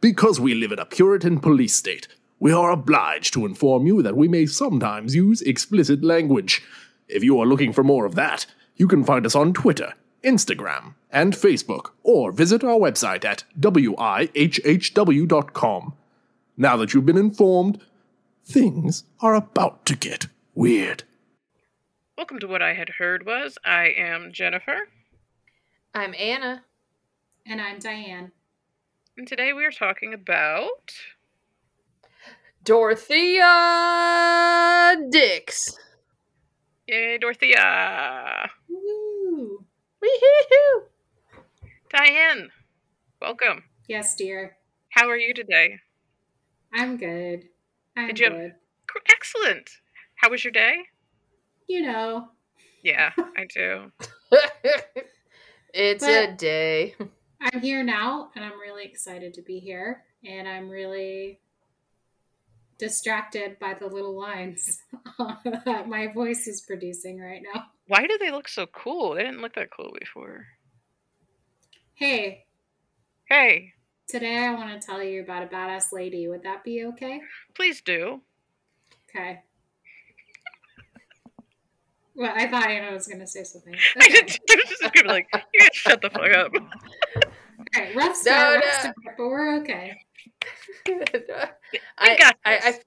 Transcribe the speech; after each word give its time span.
Because 0.00 0.40
we 0.40 0.54
live 0.54 0.72
in 0.72 0.78
a 0.78 0.86
Puritan 0.86 1.40
police 1.40 1.74
state, 1.74 2.08
we 2.40 2.50
are 2.50 2.70
obliged 2.70 3.34
to 3.34 3.44
inform 3.44 3.86
you 3.86 4.00
that 4.02 4.16
we 4.16 4.28
may 4.28 4.46
sometimes 4.46 5.14
use 5.14 5.42
explicit 5.42 6.02
language. 6.02 6.62
If 7.08 7.22
you 7.22 7.38
are 7.38 7.46
looking 7.46 7.74
for 7.74 7.84
more 7.84 8.06
of 8.06 8.14
that, 8.14 8.46
you 8.76 8.88
can 8.88 9.04
find 9.04 9.26
us 9.26 9.34
on 9.34 9.52
Twitter, 9.52 9.92
Instagram, 10.24 10.94
and 11.10 11.34
Facebook, 11.34 11.90
or 12.02 12.32
visit 12.32 12.64
our 12.64 12.78
website 12.78 13.26
at 13.26 13.44
wihhw.com. 13.60 13.92
Now 16.56 16.76
that 16.78 16.94
you've 16.94 17.04
been 17.04 17.18
informed, 17.18 17.78
things 18.46 19.04
are 19.20 19.34
about 19.34 19.84
to 19.86 19.96
get 19.96 20.26
weird. 20.54 21.02
Welcome 22.16 22.38
to 22.40 22.46
What 22.46 22.62
I 22.62 22.74
Had 22.74 22.88
Heard 22.98 23.26
Was. 23.26 23.58
I 23.64 23.88
am 23.96 24.32
Jennifer, 24.32 24.88
I'm 25.94 26.14
Anna. 26.18 26.62
And 27.46 27.60
I'm 27.60 27.78
Diane. 27.78 28.32
and 29.16 29.26
today 29.26 29.52
we 29.52 29.64
are 29.64 29.70
talking 29.70 30.12
about. 30.14 30.92
Dorothea 32.64 33.46
Dix. 35.10 35.76
Yay, 36.88 37.18
Dorothea! 37.18 38.50
Woo! 38.68 39.64
Wee-hoo-hoo. 40.02 40.82
Diane, 41.90 42.50
welcome. 43.20 43.64
Yes, 43.88 44.14
dear. 44.16 44.56
How 44.90 45.08
are 45.08 45.16
you 45.16 45.32
today? 45.34 45.78
I'm 46.72 46.96
good. 46.96 47.48
I'm 47.96 48.08
Did 48.08 48.18
you 48.18 48.30
good. 48.30 48.54
Gr- 48.86 48.98
Excellent. 49.10 49.70
How 50.16 50.30
was 50.30 50.44
your 50.44 50.52
day? 50.52 50.82
You 51.68 51.82
know, 51.82 52.28
Yeah, 52.82 53.12
I 53.36 53.46
do. 53.52 53.90
it's 55.74 56.06
a 56.06 56.32
day. 56.36 56.94
I'm 57.40 57.60
here 57.60 57.82
now 57.82 58.30
and 58.34 58.44
I'm 58.44 58.58
really 58.60 58.84
excited 58.84 59.34
to 59.34 59.42
be 59.42 59.58
here. 59.58 60.04
And 60.24 60.48
I'm 60.48 60.68
really 60.68 61.40
distracted 62.78 63.58
by 63.58 63.74
the 63.74 63.86
little 63.86 64.18
lines 64.18 64.80
that 65.64 65.88
my 65.88 66.08
voice 66.12 66.46
is 66.46 66.60
producing 66.60 67.20
right 67.20 67.42
now. 67.54 67.64
Why 67.88 68.06
do 68.06 68.18
they 68.18 68.30
look 68.30 68.48
so 68.48 68.66
cool? 68.66 69.14
They 69.14 69.22
didn't 69.22 69.40
look 69.40 69.54
that 69.54 69.70
cool 69.70 69.94
before. 69.98 70.46
Hey, 71.94 72.44
Hey, 73.28 73.72
today 74.06 74.38
I 74.38 74.54
want 74.54 74.80
to 74.80 74.84
tell 74.86 75.02
you 75.02 75.22
about 75.22 75.42
a 75.42 75.46
badass 75.46 75.92
lady. 75.92 76.28
Would 76.28 76.42
that 76.44 76.64
be 76.64 76.84
okay? 76.86 77.20
please 77.54 77.80
do. 77.80 78.20
Okay. 79.10 79.40
Well, 82.14 82.32
I 82.34 82.46
thought 82.46 82.66
Anna 82.68 82.92
was 82.94 83.06
going 83.06 83.20
to 83.20 83.26
say 83.26 83.44
something. 83.44 83.74
I 84.00 84.06
Okay. 84.06 84.22
just, 84.22 84.40
I 84.50 84.54
was 84.56 84.68
just 84.68 84.82
gonna 84.82 85.02
be 85.02 85.08
like, 85.08 85.28
you 85.52 85.60
guys 85.60 85.68
shut 85.72 86.00
the 86.00 86.10
fuck 86.10 86.32
up. 86.32 86.52
Okay, 87.76 87.94
rough 87.94 88.16
start, 88.16 88.54
No, 88.54 88.54
rough 88.54 88.64
no. 88.64 88.78
start, 88.80 88.96
but 89.04 89.18
we're 89.18 89.56
okay. 89.60 89.98
I, 91.98 92.16
got 92.16 92.36
I, 92.44 92.56
I. 92.58 92.80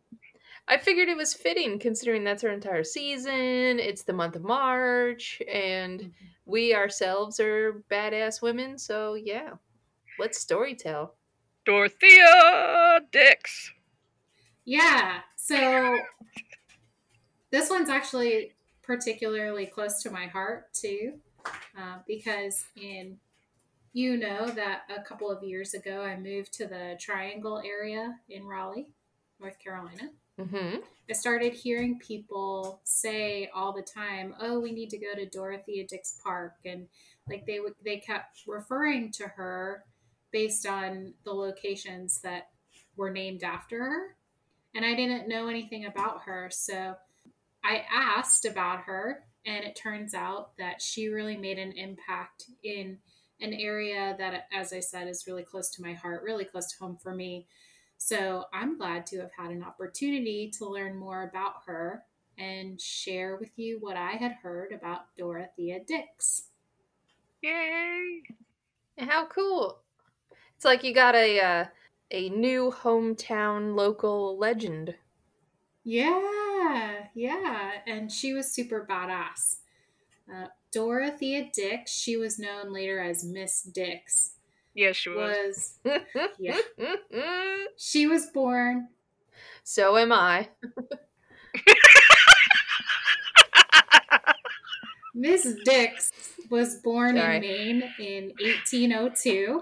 I 0.71 0.77
figured 0.77 1.09
it 1.09 1.17
was 1.17 1.33
fitting 1.33 1.79
considering 1.79 2.23
that's 2.23 2.43
our 2.43 2.51
entire 2.51 2.83
season. 2.83 3.79
It's 3.79 4.03
the 4.03 4.13
month 4.13 4.35
of 4.35 4.43
March, 4.43 5.41
and 5.51 5.99
mm-hmm. 5.99 6.09
we 6.45 6.75
ourselves 6.75 7.39
are 7.39 7.83
badass 7.89 8.41
women. 8.43 8.77
So 8.77 9.15
yeah, 9.15 9.53
let's 10.19 10.39
story 10.39 10.75
tell. 10.75 11.15
Dorothea 11.65 13.01
Dix. 13.11 13.71
Yeah. 14.65 15.19
So 15.35 15.97
this 17.51 17.69
one's 17.69 17.89
actually 17.89 18.53
particularly 18.83 19.65
close 19.65 20.01
to 20.03 20.11
my 20.11 20.27
heart 20.27 20.73
too, 20.73 21.13
uh, 21.77 21.99
because 22.07 22.65
in 22.75 23.17
you 23.93 24.17
know 24.17 24.47
that 24.47 24.81
a 24.95 25.01
couple 25.01 25.31
of 25.31 25.43
years 25.43 25.73
ago 25.73 26.01
I 26.01 26.17
moved 26.17 26.53
to 26.53 26.67
the 26.67 26.95
Triangle 26.99 27.61
area 27.65 28.19
in 28.29 28.45
Raleigh, 28.45 28.87
North 29.39 29.57
Carolina. 29.59 30.09
Mm-hmm. 30.39 30.77
I 31.09 31.13
started 31.13 31.53
hearing 31.53 31.99
people 31.99 32.79
say 32.83 33.49
all 33.53 33.73
the 33.73 33.81
time, 33.81 34.35
"Oh, 34.39 34.59
we 34.59 34.71
need 34.71 34.89
to 34.91 34.97
go 34.97 35.13
to 35.15 35.25
Dorothea 35.25 35.87
Dix 35.87 36.19
Park," 36.23 36.55
and 36.65 36.87
like 37.27 37.45
they 37.45 37.59
would, 37.59 37.73
they 37.83 37.97
kept 37.97 38.43
referring 38.47 39.11
to 39.13 39.27
her 39.27 39.83
based 40.31 40.65
on 40.65 41.13
the 41.23 41.33
locations 41.33 42.21
that 42.21 42.49
were 42.95 43.09
named 43.09 43.43
after 43.43 43.79
her, 43.79 44.15
and 44.75 44.85
I 44.85 44.93
didn't 44.93 45.27
know 45.27 45.47
anything 45.47 45.85
about 45.85 46.23
her, 46.23 46.49
so 46.51 46.95
I 47.63 47.83
asked 47.91 48.45
about 48.45 48.81
her, 48.81 49.23
and 49.45 49.63
it 49.63 49.75
turns 49.75 50.13
out 50.13 50.57
that 50.57 50.81
she 50.81 51.07
really 51.07 51.37
made 51.37 51.57
an 51.57 51.71
impact 51.71 52.45
in 52.63 52.99
an 53.41 53.53
area 53.53 54.15
that, 54.17 54.47
as 54.53 54.73
I 54.73 54.79
said, 54.79 55.07
is 55.07 55.25
really 55.27 55.43
close 55.43 55.69
to 55.71 55.81
my 55.81 55.93
heart, 55.93 56.23
really 56.23 56.45
close 56.45 56.67
to 56.71 56.77
home 56.79 56.97
for 57.01 57.15
me. 57.15 57.47
So 57.97 58.45
I'm 58.53 58.77
glad 58.77 59.05
to 59.07 59.19
have 59.19 59.31
had 59.37 59.51
an 59.51 59.63
opportunity 59.63 60.51
to 60.57 60.69
learn 60.69 60.95
more 60.95 61.23
about 61.23 61.63
her 61.65 62.03
and 62.37 62.79
share 62.79 63.37
with 63.37 63.51
you 63.57 63.77
what 63.79 63.97
I 63.97 64.11
had 64.11 64.33
heard 64.43 64.71
about 64.71 65.15
Dorothea 65.17 65.79
Dix. 65.85 66.43
Yay. 67.41 68.23
How 68.97 69.27
cool! 69.27 69.79
It's 70.59 70.65
like 70.65 70.83
you 70.83 70.93
got 70.93 71.15
a 71.15 71.39
uh, 71.39 71.65
a 72.11 72.27
new 72.31 72.69
hometown 72.69 73.75
local 73.77 74.37
legend. 74.37 74.93
Yeah, 75.85 77.05
yeah. 77.15 77.71
And 77.87 78.11
she 78.11 78.33
was 78.33 78.51
super 78.51 78.85
badass. 78.85 79.59
Uh, 80.29 80.47
Dorothea 80.73 81.49
Dix, 81.53 81.93
she 81.93 82.17
was 82.17 82.39
known 82.39 82.73
later 82.73 82.99
as 82.99 83.23
Miss 83.23 83.61
Dix, 83.63 84.33
Yes, 84.73 84.97
she 84.97 85.11
was. 85.11 85.79
was 85.85 86.01
Yeah. 86.37 86.57
she 87.77 88.05
was 88.05 88.25
born 88.25 88.89
so 89.63 89.95
am 89.97 90.11
I. 90.11 90.49
Miss 95.15 95.55
Dix 95.63 96.11
was 96.49 96.75
born 96.83 97.15
Sorry. 97.15 97.37
in 97.37 97.41
Maine 97.41 97.83
in 97.99 98.23
1802. 98.41 99.61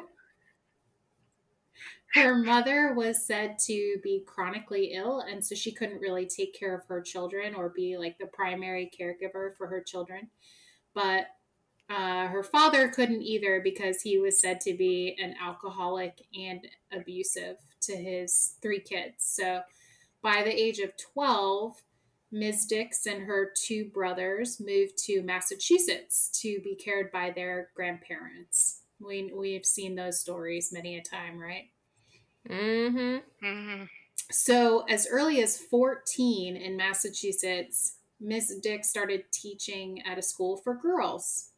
Her 2.17 2.35
mother 2.35 2.93
was 2.93 3.25
said 3.25 3.59
to 3.59 3.97
be 4.03 4.23
chronically 4.25 4.93
ill, 4.93 5.19
and 5.19 5.45
so 5.45 5.53
she 5.53 5.71
couldn't 5.71 6.01
really 6.01 6.25
take 6.25 6.57
care 6.57 6.75
of 6.75 6.85
her 6.87 6.99
children 6.99 7.53
or 7.53 7.69
be 7.69 7.95
like 7.97 8.17
the 8.17 8.25
primary 8.25 8.89
caregiver 8.99 9.55
for 9.55 9.67
her 9.67 9.81
children. 9.81 10.29
But 10.95 11.27
uh, 11.89 12.27
her 12.27 12.43
father 12.43 12.89
couldn't 12.89 13.21
either 13.21 13.61
because 13.63 14.01
he 14.01 14.17
was 14.17 14.41
said 14.41 14.59
to 14.61 14.73
be 14.73 15.15
an 15.21 15.35
alcoholic 15.41 16.25
and 16.37 16.67
abusive 16.91 17.57
to 17.81 17.95
his 17.95 18.55
three 18.61 18.81
kids. 18.81 19.15
So 19.19 19.61
by 20.21 20.41
the 20.43 20.51
age 20.51 20.79
of 20.79 20.91
12, 21.13 21.75
Ms. 22.31 22.65
Dix 22.65 23.05
and 23.05 23.23
her 23.23 23.53
two 23.55 23.85
brothers 23.93 24.59
moved 24.59 24.97
to 25.05 25.21
Massachusetts 25.21 26.29
to 26.41 26.59
be 26.63 26.75
cared 26.75 27.11
by 27.11 27.31
their 27.31 27.69
grandparents. 27.75 28.81
We, 28.99 29.31
we've 29.33 29.65
seen 29.65 29.95
those 29.95 30.19
stories 30.19 30.73
many 30.73 30.97
a 30.97 31.01
time, 31.01 31.39
right? 31.39 31.69
Mm-hmm. 32.49 33.17
hmm 33.45 33.83
So, 34.31 34.81
as 34.89 35.07
early 35.09 35.41
as 35.41 35.57
14 35.57 36.55
in 36.55 36.77
Massachusetts, 36.77 37.97
Miss 38.19 38.55
Dix 38.55 38.89
started 38.89 39.25
teaching 39.31 40.01
at 40.03 40.17
a 40.17 40.21
school 40.21 40.57
for 40.57 40.73
girls. 40.73 41.51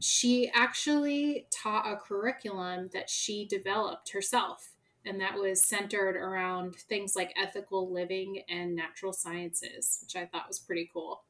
She 0.00 0.50
actually 0.54 1.46
taught 1.50 1.90
a 1.90 1.96
curriculum 1.96 2.90
that 2.92 3.08
she 3.08 3.46
developed 3.46 4.10
herself, 4.12 4.72
and 5.04 5.20
that 5.20 5.38
was 5.38 5.62
centered 5.62 6.16
around 6.16 6.76
things 6.76 7.14
like 7.16 7.32
ethical 7.40 7.92
living 7.92 8.42
and 8.48 8.74
natural 8.74 9.12
sciences, 9.12 10.00
which 10.02 10.16
I 10.16 10.26
thought 10.26 10.48
was 10.48 10.58
pretty 10.58 10.90
cool. 10.92 11.22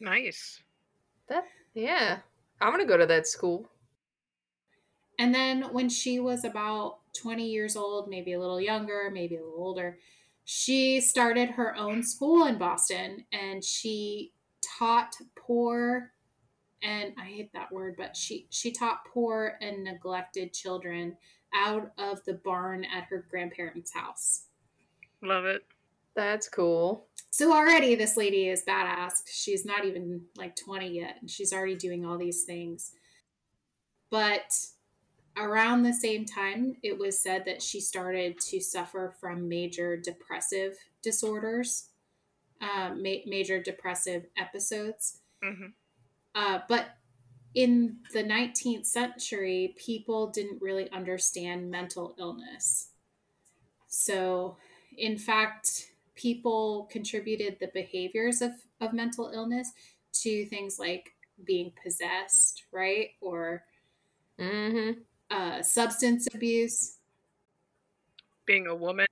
Nice. 0.00 0.60
That 1.28 1.44
yeah. 1.74 2.18
I'm 2.60 2.72
gonna 2.72 2.86
go 2.86 2.96
to 2.96 3.06
that 3.06 3.26
school. 3.26 3.68
And 5.18 5.34
then 5.34 5.72
when 5.72 5.88
she 5.88 6.18
was 6.18 6.44
about 6.44 6.98
20 7.14 7.46
years 7.46 7.76
old, 7.76 8.08
maybe 8.08 8.32
a 8.32 8.40
little 8.40 8.60
younger, 8.60 9.10
maybe 9.12 9.36
a 9.36 9.44
little 9.44 9.58
older, 9.58 9.98
she 10.44 11.00
started 11.00 11.50
her 11.50 11.76
own 11.76 12.02
school 12.02 12.46
in 12.46 12.58
Boston 12.58 13.24
and 13.32 13.64
she 13.64 14.32
taught 14.78 15.14
poor 15.36 16.12
and 16.82 17.14
I 17.18 17.24
hate 17.24 17.50
that 17.54 17.72
word, 17.72 17.94
but 17.96 18.14
she 18.14 18.46
she 18.50 18.70
taught 18.70 19.06
poor 19.06 19.56
and 19.62 19.82
neglected 19.82 20.52
children 20.52 21.16
out 21.54 21.92
of 21.96 22.22
the 22.26 22.34
barn 22.34 22.84
at 22.84 23.04
her 23.04 23.24
grandparents' 23.30 23.94
house. 23.94 24.44
Love 25.22 25.46
it. 25.46 25.64
That's 26.14 26.48
cool. 26.48 27.06
So 27.30 27.52
already 27.52 27.94
this 27.94 28.16
lady 28.16 28.48
is 28.48 28.64
badass. 28.68 29.22
She's 29.26 29.64
not 29.64 29.84
even 29.84 30.22
like 30.36 30.56
20 30.56 30.88
yet 30.88 31.16
and 31.20 31.30
she's 31.30 31.52
already 31.52 31.74
doing 31.74 32.04
all 32.04 32.18
these 32.18 32.44
things. 32.44 32.92
But 34.10 34.54
around 35.36 35.82
the 35.82 35.92
same 35.92 36.24
time, 36.24 36.76
it 36.82 36.98
was 36.98 37.20
said 37.20 37.44
that 37.46 37.62
she 37.62 37.80
started 37.80 38.38
to 38.40 38.60
suffer 38.60 39.14
from 39.20 39.48
major 39.48 39.96
depressive 39.96 40.76
disorders, 41.02 41.90
uh, 42.60 42.90
ma- 42.96 43.24
major 43.26 43.62
depressive 43.62 44.26
episodes. 44.36 45.20
hmm 45.42 45.74
Uh, 46.34 46.60
but 46.68 46.96
in 47.54 47.98
the 48.12 48.22
19th 48.22 48.86
century, 48.86 49.74
people 49.78 50.28
didn't 50.28 50.62
really 50.62 50.90
understand 50.90 51.70
mental 51.70 52.14
illness. 52.18 52.90
So, 53.88 54.56
in 54.96 55.18
fact, 55.18 55.92
people 56.14 56.88
contributed 56.90 57.58
the 57.60 57.68
behaviors 57.72 58.42
of, 58.42 58.52
of 58.80 58.92
mental 58.92 59.30
illness 59.34 59.72
to 60.22 60.46
things 60.46 60.78
like 60.78 61.14
being 61.44 61.72
possessed, 61.82 62.64
right? 62.72 63.10
Or 63.20 63.64
Mm-hmm. 64.38 65.02
Uh, 65.30 65.62
substance 65.62 66.26
abuse. 66.34 66.98
Being 68.46 68.66
a 68.66 68.74
woman. 68.74 69.06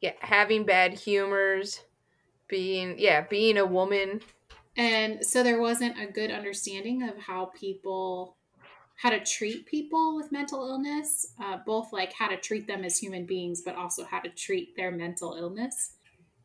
Yeah, 0.00 0.12
having 0.20 0.64
bad 0.64 0.94
humors, 0.94 1.80
being 2.48 2.96
yeah, 2.98 3.22
being 3.28 3.56
a 3.58 3.66
woman. 3.66 4.20
And 4.76 5.24
so 5.24 5.42
there 5.42 5.60
wasn't 5.60 6.00
a 6.00 6.10
good 6.10 6.30
understanding 6.30 7.02
of 7.02 7.18
how 7.18 7.52
people, 7.54 8.36
how 8.96 9.10
to 9.10 9.20
treat 9.20 9.66
people 9.66 10.16
with 10.16 10.32
mental 10.32 10.66
illness, 10.66 11.34
uh, 11.40 11.58
both 11.64 11.92
like 11.92 12.12
how 12.14 12.28
to 12.28 12.36
treat 12.36 12.66
them 12.66 12.84
as 12.84 12.98
human 12.98 13.26
beings, 13.26 13.62
but 13.64 13.76
also 13.76 14.04
how 14.04 14.20
to 14.20 14.30
treat 14.30 14.74
their 14.76 14.90
mental 14.90 15.34
illness. 15.34 15.92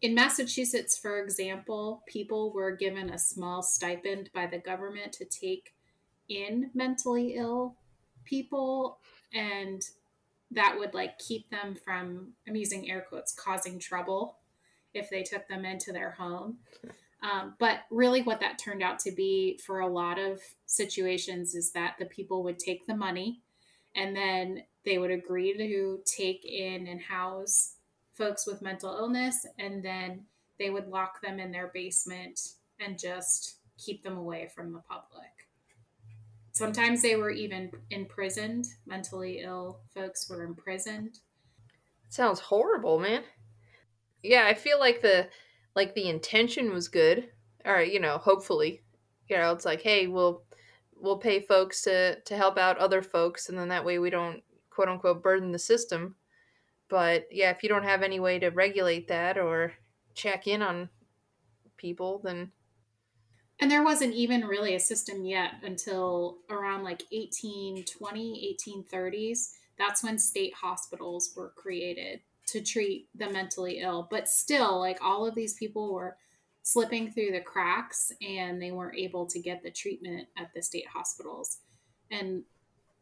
In 0.01 0.13
Massachusetts, 0.13 0.97
for 0.97 1.23
example, 1.23 2.03
people 2.05 2.53
were 2.53 2.75
given 2.75 3.09
a 3.09 3.17
small 3.17 3.63
stipend 3.63 4.29
by 4.33 4.45
the 4.45 4.59
government 4.59 5.13
to 5.13 5.25
take 5.25 5.73
in 6.29 6.69
mentally 6.75 7.35
ill 7.35 7.77
people, 8.27 8.99
and 9.33 9.81
that 10.51 10.75
would 10.77 10.93
like 10.93 11.17
keep 11.19 11.49
them 11.49 11.75
from, 11.83 12.33
I'm 12.47 12.55
using 12.55 12.89
air 12.89 13.05
quotes, 13.07 13.33
causing 13.33 13.79
trouble 13.79 14.37
if 14.93 15.09
they 15.09 15.23
took 15.23 15.47
them 15.47 15.65
into 15.65 15.91
their 15.91 16.11
home. 16.11 16.57
Um, 17.23 17.55
but 17.59 17.79
really, 17.89 18.21
what 18.21 18.39
that 18.41 18.59
turned 18.59 18.83
out 18.83 18.99
to 18.99 19.11
be 19.11 19.59
for 19.65 19.79
a 19.79 19.87
lot 19.87 20.19
of 20.19 20.39
situations 20.65 21.55
is 21.55 21.71
that 21.71 21.95
the 21.97 22.05
people 22.05 22.43
would 22.43 22.59
take 22.59 22.85
the 22.85 22.95
money 22.95 23.41
and 23.95 24.15
then 24.15 24.63
they 24.85 24.99
would 24.99 25.11
agree 25.11 25.57
to 25.57 25.99
take 26.05 26.45
in 26.45 26.87
and 26.87 27.01
house 27.01 27.73
folks 28.13 28.47
with 28.47 28.61
mental 28.61 28.95
illness, 28.95 29.45
and 29.59 29.83
then 29.83 30.25
they 30.59 30.69
would 30.69 30.87
lock 30.87 31.21
them 31.21 31.39
in 31.39 31.51
their 31.51 31.71
basement 31.73 32.39
and 32.79 32.97
just 32.97 33.57
keep 33.77 34.03
them 34.03 34.17
away 34.17 34.49
from 34.55 34.73
the 34.73 34.79
public. 34.79 35.36
Sometimes 36.57 37.03
they 37.03 37.15
were 37.15 37.29
even 37.29 37.69
imprisoned. 37.91 38.65
Mentally 38.87 39.41
ill 39.43 39.81
folks 39.93 40.27
were 40.27 40.43
imprisoned. 40.43 41.19
Sounds 42.09 42.39
horrible, 42.39 42.97
man. 42.97 43.23
Yeah, 44.23 44.45
I 44.47 44.55
feel 44.55 44.79
like 44.79 45.03
the 45.03 45.29
like 45.75 45.93
the 45.93 46.09
intention 46.09 46.73
was 46.73 46.87
good. 46.87 47.29
Or, 47.63 47.81
you 47.81 47.99
know, 47.99 48.17
hopefully. 48.17 48.81
You 49.29 49.37
know, 49.37 49.51
it's 49.51 49.65
like, 49.65 49.81
hey, 49.81 50.07
we'll 50.07 50.41
we'll 50.95 51.19
pay 51.19 51.41
folks 51.41 51.83
to 51.83 52.19
to 52.21 52.35
help 52.35 52.57
out 52.57 52.79
other 52.79 53.03
folks 53.03 53.49
and 53.49 53.59
then 53.59 53.67
that 53.67 53.85
way 53.85 53.99
we 53.99 54.09
don't 54.09 54.41
quote 54.71 54.89
unquote 54.89 55.21
burden 55.21 55.51
the 55.51 55.59
system. 55.59 56.15
But 56.89 57.27
yeah, 57.29 57.51
if 57.51 57.61
you 57.61 57.69
don't 57.69 57.83
have 57.83 58.01
any 58.01 58.19
way 58.19 58.39
to 58.39 58.49
regulate 58.49 59.09
that 59.09 59.37
or 59.37 59.73
check 60.15 60.47
in 60.47 60.63
on 60.63 60.89
people, 61.77 62.19
then 62.23 62.51
And 63.59 63.71
there 63.71 63.83
wasn't 63.83 64.13
even 64.13 64.45
really 64.45 64.75
a 64.75 64.79
system 64.79 65.25
yet 65.25 65.55
until 65.63 66.37
around 66.49 66.83
like 66.83 67.03
1820, 67.11 68.57
1830s. 68.65 69.53
That's 69.79 70.03
when 70.03 70.19
state 70.19 70.53
hospitals 70.53 71.33
were 71.35 71.53
created 71.55 72.21
to 72.47 72.61
treat 72.61 73.07
the 73.15 73.29
mentally 73.29 73.79
ill. 73.79 74.07
But 74.09 74.29
still, 74.29 74.79
like 74.79 74.99
all 75.01 75.25
of 75.25 75.35
these 75.35 75.55
people 75.55 75.93
were 75.93 76.17
slipping 76.61 77.11
through 77.11 77.31
the 77.31 77.41
cracks 77.41 78.11
and 78.21 78.61
they 78.61 78.71
weren't 78.71 78.97
able 78.97 79.25
to 79.25 79.39
get 79.39 79.63
the 79.63 79.71
treatment 79.71 80.27
at 80.37 80.53
the 80.53 80.61
state 80.61 80.87
hospitals. 80.87 81.59
And 82.11 82.43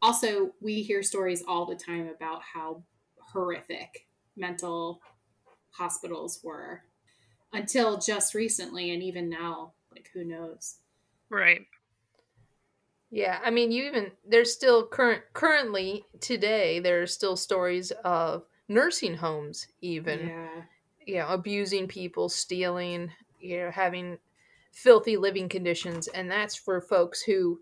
also, 0.00 0.52
we 0.60 0.82
hear 0.82 1.02
stories 1.02 1.42
all 1.46 1.66
the 1.66 1.74
time 1.74 2.08
about 2.08 2.42
how 2.54 2.82
horrific 3.18 4.06
mental 4.36 5.00
hospitals 5.70 6.40
were 6.42 6.82
until 7.52 7.98
just 7.98 8.34
recently 8.34 8.92
and 8.92 9.02
even 9.02 9.28
now 9.28 9.72
like 9.96 10.10
who 10.12 10.24
knows 10.24 10.76
Right. 11.28 11.66
Yeah, 13.10 13.40
I 13.44 13.50
mean, 13.50 13.72
you 13.72 13.84
even 13.86 14.12
there's 14.28 14.52
still 14.52 14.86
current 14.86 15.22
currently 15.32 16.04
today 16.20 16.78
there 16.80 17.02
are 17.02 17.06
still 17.06 17.36
stories 17.36 17.90
of 18.04 18.44
nursing 18.68 19.14
homes 19.14 19.68
even 19.80 20.28
yeah 20.28 20.62
you 21.06 21.16
know 21.16 21.28
abusing 21.28 21.86
people, 21.88 22.28
stealing, 22.28 23.10
you 23.40 23.58
know, 23.58 23.70
having 23.70 24.18
filthy 24.72 25.16
living 25.16 25.48
conditions 25.48 26.08
and 26.08 26.30
that's 26.30 26.54
for 26.54 26.80
folks 26.80 27.22
who 27.22 27.60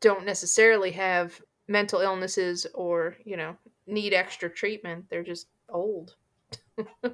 don't 0.00 0.26
necessarily 0.26 0.90
have 0.92 1.40
mental 1.66 2.00
illnesses 2.00 2.66
or, 2.74 3.16
you 3.24 3.36
know, 3.36 3.56
need 3.86 4.12
extra 4.12 4.50
treatment. 4.50 5.06
They're 5.08 5.24
just 5.24 5.48
old. 5.68 6.16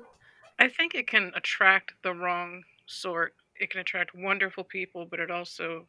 I 0.59 0.69
think 0.69 0.95
it 0.95 1.07
can 1.07 1.33
attract 1.35 1.95
the 2.03 2.13
wrong 2.13 2.65
sort. 2.87 3.35
It 3.59 3.71
can 3.71 3.81
attract 3.81 4.15
wonderful 4.15 4.65
people, 4.65 5.07
but 5.11 5.21
it 5.21 5.31
also 5.31 5.87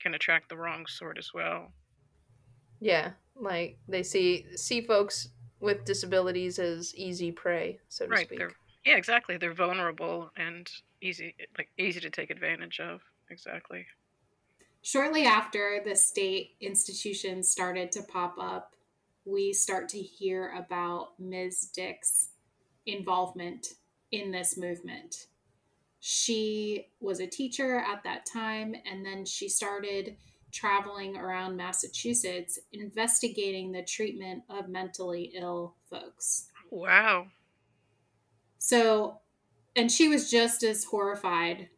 can 0.00 0.14
attract 0.14 0.48
the 0.48 0.56
wrong 0.56 0.86
sort 0.86 1.18
as 1.18 1.32
well. 1.34 1.72
Yeah, 2.80 3.12
like 3.34 3.78
they 3.88 4.02
see 4.02 4.46
see 4.56 4.80
folks 4.82 5.28
with 5.60 5.84
disabilities 5.84 6.58
as 6.58 6.94
easy 6.94 7.32
prey, 7.32 7.78
so 7.88 8.04
to 8.06 8.10
right. 8.10 8.26
speak. 8.26 8.38
They're 8.38 8.52
yeah, 8.84 8.96
exactly. 8.96 9.36
They're 9.36 9.52
vulnerable 9.54 10.30
and 10.36 10.70
easy 11.00 11.34
like 11.56 11.70
easy 11.78 12.00
to 12.00 12.10
take 12.10 12.30
advantage 12.30 12.80
of. 12.80 13.00
Exactly. 13.30 13.84
shortly 14.80 15.26
after 15.26 15.82
the 15.84 15.94
state 15.94 16.52
institutions 16.62 17.48
started 17.50 17.92
to 17.92 18.02
pop 18.02 18.36
up 18.40 18.74
we 19.26 19.52
start 19.52 19.86
to 19.86 19.98
hear 19.98 20.54
about 20.56 21.08
ms 21.18 21.68
Dix's 21.74 22.30
involvement 22.86 23.74
in 24.12 24.30
this 24.30 24.56
movement 24.56 25.26
she 26.00 26.86
was 27.00 27.20
a 27.20 27.26
teacher 27.26 27.78
at 27.78 28.02
that 28.04 28.24
time 28.26 28.74
and 28.86 29.04
then 29.04 29.24
she 29.24 29.48
started 29.48 30.16
traveling 30.52 31.16
around 31.16 31.56
massachusetts 31.56 32.58
investigating 32.72 33.72
the 33.72 33.82
treatment 33.82 34.42
of 34.48 34.68
mentally 34.68 35.32
ill 35.34 35.74
folks 35.90 36.48
Wow. 36.70 37.28
So, 38.58 39.20
and 39.76 39.90
she 39.90 40.08
was 40.08 40.30
just 40.30 40.62
as 40.62 40.84
horrified 40.84 41.70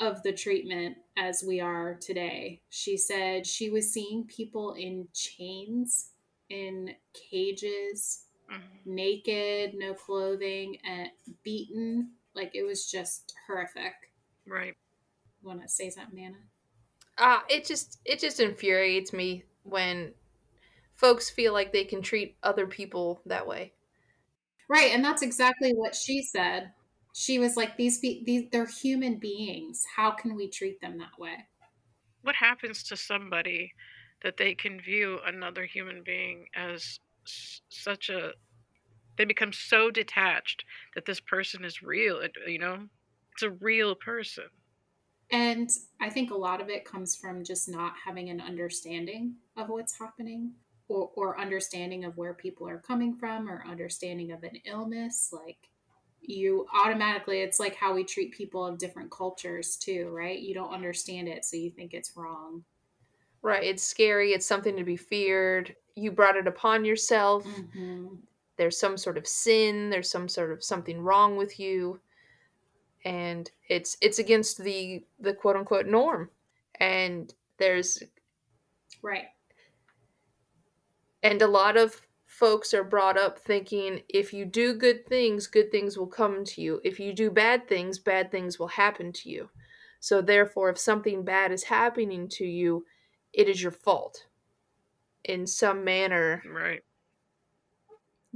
of 0.00 0.22
the 0.22 0.32
treatment 0.32 0.96
as 1.16 1.44
we 1.46 1.60
are 1.60 1.94
today. 1.94 2.62
She 2.70 2.96
said 2.96 3.46
she 3.46 3.70
was 3.70 3.92
seeing 3.92 4.24
people 4.24 4.72
in 4.74 5.08
chains, 5.12 6.10
in 6.48 6.96
cages, 7.12 8.26
Mhm. 8.50 8.86
naked, 8.86 9.74
no 9.74 9.94
clothing, 9.94 10.78
and 10.84 11.10
beaten. 11.42 12.16
Like 12.34 12.52
it 12.54 12.64
was 12.64 12.90
just 12.90 13.34
horrific. 13.46 13.94
Right. 14.46 14.74
Want 15.42 15.62
to 15.62 15.68
say 15.68 15.90
something, 15.90 16.16
Nana? 16.16 16.36
Uh, 17.16 17.40
it 17.48 17.64
just 17.64 18.00
it 18.04 18.18
just 18.18 18.40
infuriates 18.40 19.12
me 19.12 19.44
when 19.62 20.14
folks 20.94 21.30
feel 21.30 21.52
like 21.52 21.72
they 21.72 21.84
can 21.84 22.02
treat 22.02 22.36
other 22.42 22.66
people 22.66 23.20
that 23.26 23.46
way. 23.46 23.72
Right, 24.68 24.92
and 24.92 25.04
that's 25.04 25.22
exactly 25.22 25.72
what 25.72 25.94
she 25.94 26.22
said. 26.22 26.72
She 27.12 27.38
was 27.38 27.56
like, 27.56 27.76
"These, 27.76 28.00
be- 28.00 28.24
these, 28.24 28.50
they're 28.50 28.66
human 28.66 29.18
beings. 29.18 29.84
How 29.96 30.10
can 30.10 30.34
we 30.34 30.48
treat 30.48 30.80
them 30.80 30.98
that 30.98 31.18
way?" 31.18 31.46
What 32.22 32.34
happens 32.36 32.82
to 32.84 32.96
somebody 32.96 33.72
that 34.22 34.36
they 34.38 34.54
can 34.54 34.80
view 34.80 35.20
another 35.24 35.66
human 35.66 36.02
being 36.02 36.46
as 36.54 36.98
s- 37.26 37.60
such 37.68 38.08
a 38.08 38.32
they 39.16 39.24
become 39.24 39.52
so 39.52 39.90
detached 39.90 40.64
that 40.94 41.06
this 41.06 41.20
person 41.20 41.64
is 41.64 41.82
real, 41.82 42.20
you 42.46 42.58
know? 42.58 42.88
It's 43.32 43.42
a 43.42 43.50
real 43.50 43.94
person. 43.94 44.44
And 45.30 45.70
I 46.00 46.10
think 46.10 46.30
a 46.30 46.36
lot 46.36 46.60
of 46.60 46.68
it 46.68 46.84
comes 46.84 47.16
from 47.16 47.44
just 47.44 47.68
not 47.68 47.94
having 48.04 48.30
an 48.30 48.40
understanding 48.40 49.34
of 49.56 49.68
what's 49.68 49.98
happening 49.98 50.52
or, 50.88 51.10
or 51.16 51.40
understanding 51.40 52.04
of 52.04 52.16
where 52.16 52.34
people 52.34 52.68
are 52.68 52.78
coming 52.78 53.16
from 53.16 53.48
or 53.48 53.64
understanding 53.66 54.32
of 54.32 54.42
an 54.42 54.58
illness. 54.64 55.30
Like 55.32 55.56
you 56.20 56.66
automatically, 56.74 57.40
it's 57.40 57.58
like 57.58 57.74
how 57.74 57.94
we 57.94 58.04
treat 58.04 58.32
people 58.32 58.64
of 58.64 58.78
different 58.78 59.10
cultures 59.10 59.76
too, 59.76 60.10
right? 60.10 60.38
You 60.38 60.54
don't 60.54 60.72
understand 60.72 61.28
it, 61.28 61.44
so 61.44 61.56
you 61.56 61.70
think 61.70 61.94
it's 61.94 62.16
wrong. 62.16 62.64
Right, 63.42 63.64
it's 63.64 63.82
scary, 63.82 64.32
it's 64.32 64.46
something 64.46 64.76
to 64.76 64.84
be 64.84 64.96
feared. 64.96 65.74
You 65.96 66.12
brought 66.12 66.36
it 66.36 66.46
upon 66.46 66.84
yourself. 66.84 67.44
Mm-hmm. 67.44 68.06
There's 68.56 68.78
some 68.78 68.96
sort 68.96 69.18
of 69.18 69.26
sin, 69.26 69.90
there's 69.90 70.10
some 70.10 70.28
sort 70.28 70.52
of 70.52 70.62
something 70.64 71.00
wrong 71.00 71.36
with 71.36 71.58
you. 71.60 72.00
And 73.04 73.50
it's 73.68 73.96
it's 74.00 74.18
against 74.18 74.62
the 74.62 75.04
the 75.18 75.34
quote 75.34 75.56
unquote 75.56 75.86
norm. 75.86 76.30
And 76.80 77.32
there's 77.58 78.02
Right. 79.02 79.28
and 81.22 81.40
a 81.42 81.46
lot 81.46 81.76
of 81.76 82.00
folks 82.26 82.74
are 82.74 82.84
brought 82.84 83.16
up 83.16 83.38
thinking 83.38 84.02
if 84.08 84.32
you 84.32 84.44
do 84.44 84.74
good 84.74 85.06
things, 85.06 85.46
good 85.46 85.70
things 85.70 85.96
will 85.96 86.06
come 86.06 86.44
to 86.44 86.60
you. 86.60 86.80
If 86.84 86.98
you 87.00 87.12
do 87.12 87.30
bad 87.30 87.68
things, 87.68 87.98
bad 87.98 88.30
things 88.30 88.58
will 88.58 88.68
happen 88.68 89.12
to 89.12 89.30
you. 89.30 89.50
So, 90.00 90.20
therefore, 90.20 90.68
if 90.70 90.78
something 90.78 91.24
bad 91.24 91.52
is 91.52 91.64
happening 91.64 92.28
to 92.30 92.44
you, 92.44 92.84
it 93.32 93.48
is 93.48 93.62
your 93.62 93.72
fault 93.72 94.26
in 95.24 95.46
some 95.46 95.84
manner. 95.84 96.42
Right. 96.44 96.82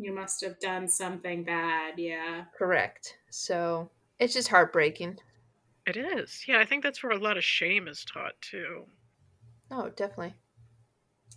You 0.01 0.15
must 0.15 0.45
have 0.45 0.61
done 0.61 0.87
something 0.87 1.43
bad, 1.43 1.95
yeah. 1.99 2.45
Correct. 2.57 3.17
So, 3.31 3.91
it's 4.21 4.33
just 4.33 4.47
heartbreaking. 4.47 5.19
It 5.89 5.97
is. 5.97 6.45
Yeah, 6.47 6.61
I 6.61 6.65
think 6.65 6.85
that's 6.85 7.03
where 7.03 7.11
a 7.11 7.19
lot 7.19 7.37
of 7.37 7.43
shame 7.43 7.89
is 7.89 8.05
taught 8.05 8.41
too. 8.41 8.85
Oh, 9.73 9.91
definitely. 9.97 10.35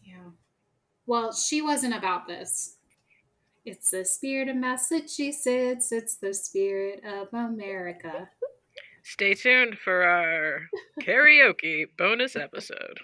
Yeah. 0.05 0.29
Well, 1.07 1.33
she 1.33 1.63
wasn't 1.63 1.95
about 1.95 2.27
this. 2.27 2.77
It's 3.65 3.89
the 3.89 4.05
spirit 4.05 4.47
of 4.47 4.57
Massachusetts. 4.57 5.91
It's 5.91 6.17
the 6.17 6.33
spirit 6.33 7.03
of 7.03 7.29
America. 7.33 8.29
Stay 9.03 9.33
tuned 9.33 9.79
for 9.79 10.03
our 10.03 10.67
karaoke 11.01 11.85
bonus 11.97 12.35
episode. 12.35 12.99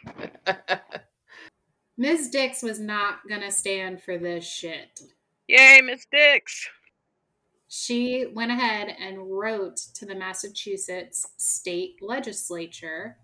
Ms. 1.98 2.30
Dix 2.30 2.62
was 2.62 2.80
not 2.80 3.28
going 3.28 3.42
to 3.42 3.52
stand 3.52 4.04
for 4.04 4.20
this 4.20 4.46
shit. 4.46 5.02
Yay, 5.48 5.80
Miss 5.82 6.06
Dix! 6.12 6.68
She 7.70 8.26
went 8.34 8.52
ahead 8.52 8.94
and 9.00 9.32
wrote 9.32 9.78
to 9.94 10.06
the 10.06 10.16
Massachusetts 10.16 11.26
state 11.38 12.00
legislature 12.02 13.18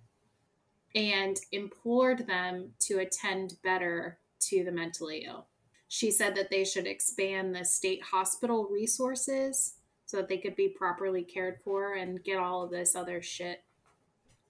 and 0.95 1.37
implored 1.51 2.25
them 2.25 2.71
to 2.79 2.99
attend 2.99 3.55
better 3.61 4.19
to 4.39 4.63
the 4.63 4.71
mentally 4.71 5.25
ill. 5.27 5.47
She 5.89 6.11
said 6.11 6.33
that 6.35 6.49
they 6.49 6.63
should 6.63 6.87
expand 6.87 7.53
the 7.53 7.65
state 7.65 8.01
hospital 8.01 8.69
resources 8.71 9.73
so 10.05 10.17
that 10.17 10.29
they 10.29 10.37
could 10.37 10.55
be 10.55 10.69
properly 10.69 11.23
cared 11.23 11.59
for 11.61 11.95
and 11.95 12.23
get 12.23 12.37
all 12.37 12.63
of 12.63 12.71
this 12.71 12.95
other 12.95 13.21
shit 13.21 13.63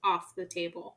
off 0.04 0.34
the 0.36 0.46
table. 0.46 0.96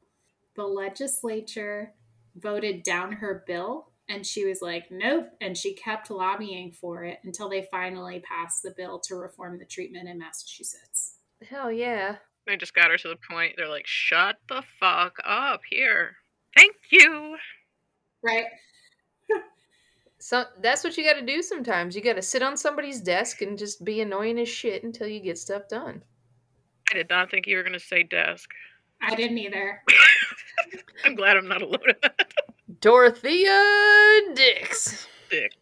The 0.55 0.63
legislature 0.63 1.93
voted 2.35 2.83
down 2.83 3.13
her 3.13 3.43
bill 3.47 3.89
and 4.09 4.25
she 4.25 4.45
was 4.45 4.61
like, 4.61 4.85
nope. 4.89 5.29
And 5.41 5.57
she 5.57 5.73
kept 5.73 6.09
lobbying 6.09 6.71
for 6.71 7.03
it 7.03 7.19
until 7.23 7.49
they 7.49 7.67
finally 7.69 8.21
passed 8.21 8.63
the 8.63 8.73
bill 8.75 8.99
to 8.99 9.15
reform 9.15 9.59
the 9.59 9.65
treatment 9.65 10.07
in 10.07 10.17
Massachusetts. 10.17 11.15
Hell 11.47 11.71
yeah. 11.71 12.17
They 12.45 12.55
just 12.55 12.73
got 12.73 12.89
her 12.89 12.97
to 12.97 13.09
the 13.09 13.17
point. 13.29 13.55
They're 13.57 13.69
like, 13.69 13.85
shut 13.85 14.37
the 14.47 14.63
fuck 14.79 15.17
up 15.25 15.61
here. 15.69 16.15
Thank 16.55 16.75
you. 16.91 17.37
Right. 18.23 18.45
So 20.19 20.45
that's 20.61 20.83
what 20.83 20.97
you 20.97 21.05
got 21.05 21.19
to 21.19 21.25
do 21.25 21.43
sometimes. 21.43 21.95
You 21.95 22.01
got 22.01 22.15
to 22.15 22.23
sit 22.23 22.41
on 22.41 22.57
somebody's 22.57 23.01
desk 23.01 23.43
and 23.43 23.55
just 23.57 23.85
be 23.85 24.01
annoying 24.01 24.39
as 24.39 24.49
shit 24.49 24.83
until 24.83 25.07
you 25.07 25.19
get 25.19 25.37
stuff 25.37 25.69
done. 25.69 26.03
I 26.91 26.95
did 26.95 27.09
not 27.09 27.29
think 27.29 27.45
you 27.45 27.55
were 27.55 27.63
going 27.63 27.73
to 27.73 27.79
say 27.79 28.03
desk. 28.03 28.49
I 29.01 29.13
didn't 29.15 29.37
either. 29.37 29.83
I'm 31.05 31.15
glad 31.15 31.37
I'm 31.37 31.47
not 31.47 31.61
alone 31.61 31.79
in 31.87 31.95
that. 32.01 32.33
Dorothea 32.79 34.21
Dix. 34.35 35.07
Dix. 35.31 35.55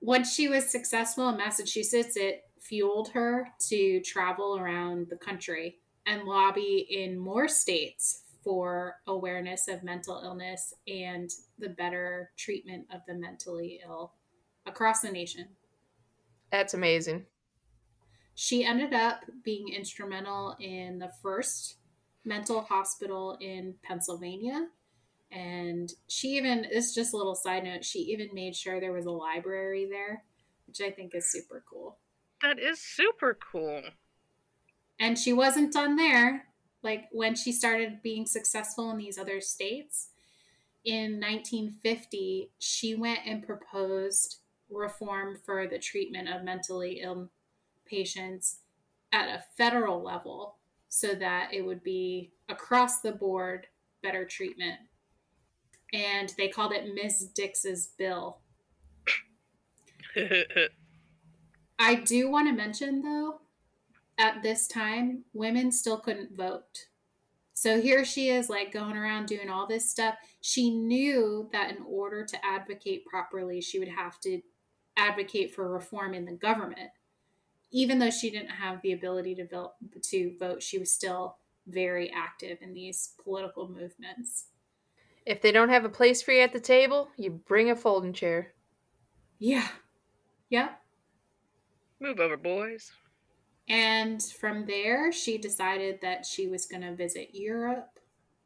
Once 0.00 0.34
she 0.34 0.48
was 0.48 0.68
successful 0.68 1.28
in 1.28 1.36
Massachusetts, 1.36 2.16
it 2.16 2.42
fueled 2.60 3.08
her 3.10 3.48
to 3.68 4.00
travel 4.00 4.58
around 4.58 5.06
the 5.08 5.16
country 5.16 5.76
and 6.06 6.24
lobby 6.24 6.86
in 6.90 7.16
more 7.16 7.46
states 7.46 8.22
for 8.42 8.96
awareness 9.06 9.68
of 9.68 9.84
mental 9.84 10.20
illness 10.24 10.74
and 10.88 11.30
the 11.58 11.68
better 11.68 12.30
treatment 12.36 12.86
of 12.92 13.00
the 13.06 13.14
mentally 13.14 13.80
ill 13.84 14.12
across 14.66 15.00
the 15.00 15.10
nation. 15.10 15.46
That's 16.50 16.74
amazing. 16.74 17.26
She 18.34 18.64
ended 18.64 18.92
up 18.92 19.20
being 19.44 19.68
instrumental 19.68 20.56
in 20.60 20.98
the 20.98 21.10
first 21.22 21.76
mental 22.24 22.60
hospital 22.60 23.38
in 23.40 23.74
Pennsylvania. 23.82 24.66
And 25.30 25.92
she 26.08 26.28
even, 26.36 26.66
it's 26.70 26.94
just 26.94 27.12
a 27.12 27.16
little 27.16 27.34
side 27.34 27.64
note, 27.64 27.84
she 27.84 27.98
even 28.00 28.28
made 28.32 28.56
sure 28.56 28.80
there 28.80 28.92
was 28.92 29.06
a 29.06 29.10
library 29.10 29.86
there, 29.90 30.24
which 30.66 30.80
I 30.80 30.90
think 30.90 31.14
is 31.14 31.30
super 31.30 31.64
cool. 31.68 31.98
That 32.42 32.58
is 32.58 32.80
super 32.80 33.38
cool. 33.52 33.82
And 34.98 35.18
she 35.18 35.32
wasn't 35.32 35.72
done 35.72 35.96
there. 35.96 36.46
Like 36.82 37.06
when 37.10 37.34
she 37.34 37.52
started 37.52 38.02
being 38.02 38.26
successful 38.26 38.90
in 38.90 38.98
these 38.98 39.18
other 39.18 39.40
states, 39.40 40.10
in 40.84 41.18
1950, 41.18 42.52
she 42.58 42.94
went 42.94 43.20
and 43.26 43.44
proposed 43.44 44.38
reform 44.70 45.36
for 45.44 45.66
the 45.66 45.78
treatment 45.78 46.28
of 46.28 46.44
mentally 46.44 47.00
ill 47.02 47.28
patients 47.84 48.58
at 49.12 49.28
a 49.28 49.42
federal 49.56 50.02
level 50.02 50.56
so 50.88 51.14
that 51.14 51.52
it 51.52 51.62
would 51.62 51.82
be 51.82 52.30
across 52.48 53.00
the 53.00 53.12
board 53.12 53.66
better 54.02 54.24
treatment. 54.24 54.78
And 55.92 56.32
they 56.36 56.48
called 56.48 56.72
it 56.72 56.94
Miss 56.94 57.24
Dix's 57.26 57.88
bill. 57.98 58.38
I 61.78 61.94
do 61.94 62.30
want 62.30 62.48
to 62.48 62.54
mention 62.54 63.02
though, 63.02 63.40
at 64.18 64.42
this 64.42 64.66
time, 64.66 65.24
women 65.34 65.70
still 65.70 65.98
couldn't 65.98 66.36
vote. 66.36 66.86
So 67.52 67.80
here 67.80 68.04
she 68.04 68.28
is, 68.28 68.50
like 68.50 68.72
going 68.72 68.96
around 68.96 69.26
doing 69.26 69.48
all 69.48 69.66
this 69.66 69.90
stuff. 69.90 70.16
She 70.40 70.70
knew 70.70 71.48
that 71.52 71.70
in 71.70 71.82
order 71.88 72.24
to 72.24 72.44
advocate 72.44 73.06
properly, 73.06 73.60
she 73.60 73.78
would 73.78 73.88
have 73.88 74.20
to 74.20 74.40
advocate 74.96 75.54
for 75.54 75.70
reform 75.70 76.14
in 76.14 76.24
the 76.24 76.32
government. 76.32 76.90
Even 77.72 77.98
though 77.98 78.10
she 78.10 78.30
didn't 78.30 78.50
have 78.50 78.80
the 78.82 78.92
ability 78.92 79.34
to 79.36 79.46
vote, 79.46 79.72
to 80.02 80.36
vote, 80.38 80.62
she 80.62 80.78
was 80.78 80.92
still 80.92 81.38
very 81.66 82.10
active 82.10 82.58
in 82.60 82.74
these 82.74 83.14
political 83.22 83.68
movements. 83.68 84.46
If 85.26 85.42
they 85.42 85.50
don't 85.50 85.70
have 85.70 85.84
a 85.84 85.90
place 85.90 86.22
for 86.22 86.30
you 86.30 86.40
at 86.42 86.52
the 86.52 86.60
table, 86.60 87.08
you 87.16 87.30
bring 87.30 87.68
a 87.68 87.76
folding 87.76 88.12
chair. 88.12 88.52
Yeah. 89.38 89.66
Yep. 90.50 90.80
Move 92.00 92.20
over, 92.20 92.36
boys. 92.36 92.92
And 93.68 94.22
from 94.22 94.66
there, 94.66 95.10
she 95.10 95.36
decided 95.36 96.00
that 96.00 96.24
she 96.24 96.46
was 96.46 96.66
going 96.66 96.82
to 96.82 96.94
visit 96.94 97.30
Europe 97.34 97.98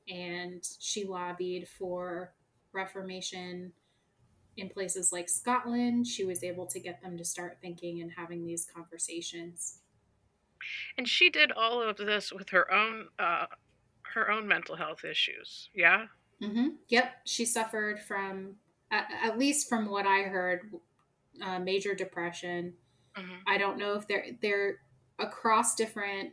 and 0.08 0.66
she 0.78 1.04
lobbied 1.04 1.68
for 1.68 2.32
reformation 2.72 3.72
in 4.56 4.68
places 4.70 5.12
like 5.12 5.28
Scotland. 5.28 6.06
She 6.06 6.24
was 6.24 6.42
able 6.42 6.66
to 6.66 6.80
get 6.80 7.02
them 7.02 7.18
to 7.18 7.24
start 7.24 7.58
thinking 7.60 8.00
and 8.00 8.10
having 8.10 8.46
these 8.46 8.66
conversations. 8.74 9.80
And 10.96 11.06
she 11.06 11.28
did 11.28 11.52
all 11.52 11.82
of 11.82 11.98
this 11.98 12.32
with 12.32 12.50
her 12.50 12.72
own 12.72 13.08
uh, 13.18 13.46
her 14.14 14.30
own 14.30 14.48
mental 14.48 14.76
health 14.76 15.04
issues. 15.04 15.70
Yeah. 15.74 16.06
Mm-hmm. 16.42 16.68
Yep, 16.88 17.12
she 17.24 17.44
suffered 17.44 18.00
from, 18.00 18.56
at, 18.90 19.08
at 19.22 19.38
least 19.38 19.68
from 19.68 19.90
what 19.90 20.06
I 20.06 20.22
heard, 20.22 20.70
uh, 21.42 21.58
major 21.58 21.94
depression. 21.94 22.74
Mm-hmm. 23.16 23.34
I 23.46 23.58
don't 23.58 23.78
know 23.78 23.94
if 23.94 24.06
they're 24.06 24.26
they're 24.40 24.78
across 25.18 25.74
different 25.74 26.30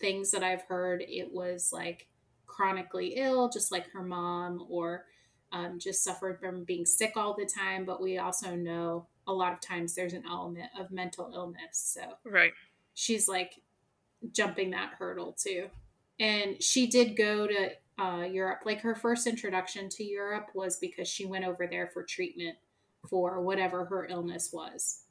things 0.00 0.30
that 0.30 0.42
I've 0.42 0.62
heard. 0.62 1.02
It 1.06 1.32
was 1.32 1.72
like 1.72 2.08
chronically 2.46 3.14
ill, 3.16 3.48
just 3.48 3.70
like 3.70 3.90
her 3.92 4.02
mom, 4.02 4.66
or 4.68 5.04
um, 5.52 5.78
just 5.78 6.02
suffered 6.02 6.38
from 6.40 6.64
being 6.64 6.86
sick 6.86 7.12
all 7.16 7.34
the 7.36 7.46
time. 7.46 7.84
But 7.84 8.00
we 8.00 8.18
also 8.18 8.54
know 8.54 9.06
a 9.26 9.32
lot 9.32 9.52
of 9.52 9.60
times 9.60 9.94
there's 9.94 10.12
an 10.12 10.24
element 10.28 10.70
of 10.78 10.90
mental 10.90 11.30
illness. 11.34 11.72
So 11.72 12.02
Right. 12.24 12.52
she's 12.94 13.28
like 13.28 13.60
jumping 14.32 14.70
that 14.70 14.94
hurdle 14.98 15.36
too. 15.38 15.68
And 16.18 16.62
she 16.62 16.86
did 16.86 17.16
go 17.16 17.46
to 17.46 17.70
uh, 18.00 18.22
Europe. 18.22 18.60
Like 18.64 18.80
her 18.80 18.94
first 18.94 19.26
introduction 19.26 19.88
to 19.90 20.04
Europe 20.04 20.48
was 20.54 20.76
because 20.76 21.08
she 21.08 21.26
went 21.26 21.44
over 21.44 21.66
there 21.66 21.90
for 21.92 22.02
treatment 22.02 22.56
for 23.08 23.40
whatever 23.40 23.84
her 23.84 24.06
illness 24.06 24.50
was. 24.52 25.04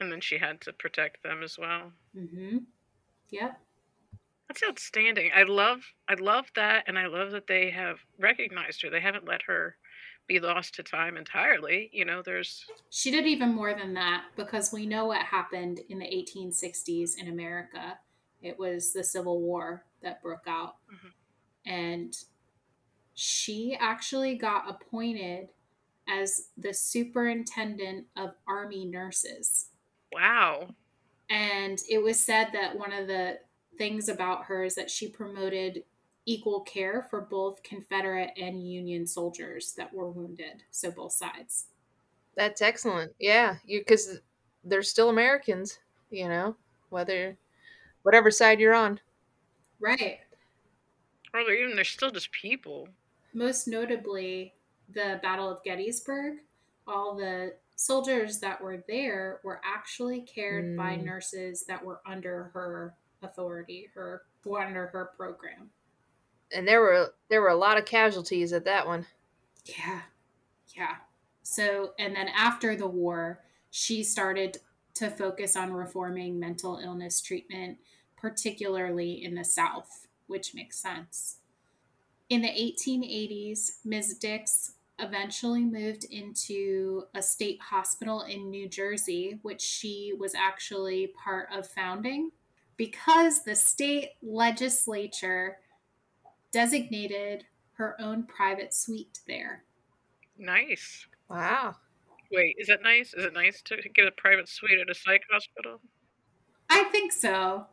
And 0.00 0.10
then 0.12 0.20
she 0.20 0.38
had 0.38 0.60
to 0.62 0.72
protect 0.72 1.22
them 1.22 1.42
as 1.42 1.58
well. 1.58 1.92
Mm-hmm. 2.16 2.58
Yep. 3.30 3.60
That's 4.48 4.62
outstanding. 4.62 5.30
I 5.34 5.42
love 5.42 5.82
I 6.08 6.14
love 6.14 6.46
that 6.54 6.84
and 6.86 6.98
I 6.98 7.06
love 7.06 7.32
that 7.32 7.46
they 7.46 7.70
have 7.70 7.98
recognized 8.18 8.82
her. 8.82 8.90
They 8.90 9.00
haven't 9.00 9.26
let 9.26 9.42
her 9.42 9.76
be 10.28 10.40
lost 10.40 10.74
to 10.74 10.82
time 10.82 11.16
entirely. 11.16 11.90
You 11.92 12.04
know, 12.04 12.22
there's 12.22 12.64
She 12.90 13.10
did 13.10 13.26
even 13.26 13.54
more 13.54 13.74
than 13.74 13.94
that 13.94 14.24
because 14.36 14.72
we 14.72 14.86
know 14.86 15.06
what 15.06 15.22
happened 15.22 15.80
in 15.88 15.98
the 15.98 16.06
1860s 16.06 17.16
in 17.18 17.28
America. 17.28 17.98
It 18.42 18.58
was 18.58 18.92
the 18.92 19.02
Civil 19.02 19.40
War 19.40 19.84
that 20.02 20.22
broke 20.22 20.46
out. 20.46 20.76
Mhm. 20.92 21.12
And 21.66 22.16
she 23.14 23.76
actually 23.78 24.36
got 24.36 24.68
appointed 24.68 25.48
as 26.08 26.48
the 26.56 26.72
superintendent 26.72 28.06
of 28.16 28.30
army 28.46 28.84
nurses. 28.84 29.70
wow. 30.12 30.68
And 31.28 31.80
it 31.90 32.00
was 32.00 32.20
said 32.20 32.50
that 32.52 32.78
one 32.78 32.92
of 32.92 33.08
the 33.08 33.38
things 33.78 34.08
about 34.08 34.44
her 34.44 34.62
is 34.62 34.76
that 34.76 34.90
she 34.90 35.08
promoted 35.08 35.82
equal 36.24 36.60
care 36.60 37.06
for 37.10 37.20
both 37.20 37.62
Confederate 37.62 38.30
and 38.36 38.62
Union 38.62 39.06
soldiers 39.06 39.72
that 39.76 39.92
were 39.92 40.10
wounded. 40.10 40.62
So 40.70 40.90
both 40.90 41.12
sides. 41.12 41.66
That's 42.36 42.62
excellent. 42.62 43.12
Yeah, 43.18 43.56
you 43.64 43.80
because 43.80 44.18
they're 44.62 44.82
still 44.82 45.08
Americans, 45.08 45.78
you 46.10 46.28
know, 46.28 46.56
whether 46.90 47.38
whatever 48.02 48.30
side 48.30 48.60
you're 48.60 48.74
on. 48.74 49.00
Right. 49.80 50.18
Or 51.36 51.44
they're 51.44 51.62
even 51.62 51.76
they're 51.76 51.84
still 51.84 52.10
just 52.10 52.32
people. 52.32 52.88
Most 53.34 53.68
notably, 53.68 54.54
the 54.88 55.20
Battle 55.22 55.50
of 55.50 55.62
Gettysburg. 55.62 56.38
All 56.86 57.14
the 57.14 57.54
soldiers 57.74 58.38
that 58.38 58.60
were 58.62 58.82
there 58.88 59.40
were 59.44 59.60
actually 59.64 60.22
cared 60.22 60.76
by 60.76 60.96
Mm. 60.96 61.04
nurses 61.04 61.64
that 61.66 61.84
were 61.84 62.00
under 62.06 62.44
her 62.54 62.94
authority, 63.22 63.90
her 63.94 64.22
under 64.56 64.86
her 64.86 65.06
program. 65.16 65.70
And 66.52 66.66
there 66.66 66.80
were 66.80 67.14
there 67.28 67.42
were 67.42 67.48
a 67.48 67.56
lot 67.56 67.76
of 67.76 67.84
casualties 67.84 68.52
at 68.52 68.64
that 68.64 68.86
one. 68.86 69.06
Yeah. 69.64 70.02
Yeah. 70.68 70.96
So, 71.42 71.94
and 71.98 72.14
then 72.14 72.28
after 72.28 72.76
the 72.76 72.86
war, 72.86 73.42
she 73.70 74.02
started 74.04 74.58
to 74.94 75.10
focus 75.10 75.56
on 75.56 75.72
reforming 75.72 76.38
mental 76.38 76.78
illness 76.78 77.20
treatment, 77.20 77.78
particularly 78.16 79.22
in 79.24 79.34
the 79.34 79.44
South, 79.44 80.05
which 80.26 80.54
makes 80.54 80.78
sense. 80.78 81.38
In 82.28 82.42
the 82.42 82.48
1880s, 82.48 83.78
Ms. 83.84 84.18
Dix 84.18 84.72
eventually 84.98 85.62
moved 85.62 86.04
into 86.04 87.04
a 87.14 87.22
state 87.22 87.60
hospital 87.60 88.22
in 88.22 88.50
New 88.50 88.68
Jersey, 88.68 89.38
which 89.42 89.60
she 89.60 90.12
was 90.18 90.34
actually 90.34 91.08
part 91.22 91.48
of 91.52 91.66
founding 91.66 92.30
because 92.76 93.42
the 93.42 93.54
state 93.54 94.10
legislature 94.22 95.58
designated 96.52 97.44
her 97.74 98.00
own 98.00 98.24
private 98.24 98.72
suite 98.72 99.20
there. 99.26 99.64
Nice. 100.38 101.06
Wow. 101.28 101.76
Wait, 102.32 102.56
is 102.58 102.68
it 102.68 102.80
nice? 102.82 103.14
Is 103.14 103.24
it 103.24 103.34
nice 103.34 103.62
to 103.62 103.76
get 103.94 104.06
a 104.06 104.12
private 104.12 104.48
suite 104.48 104.78
at 104.80 104.90
a 104.90 104.94
psych 104.94 105.22
hospital? 105.30 105.80
I 106.68 106.84
think 106.84 107.12
so. 107.12 107.66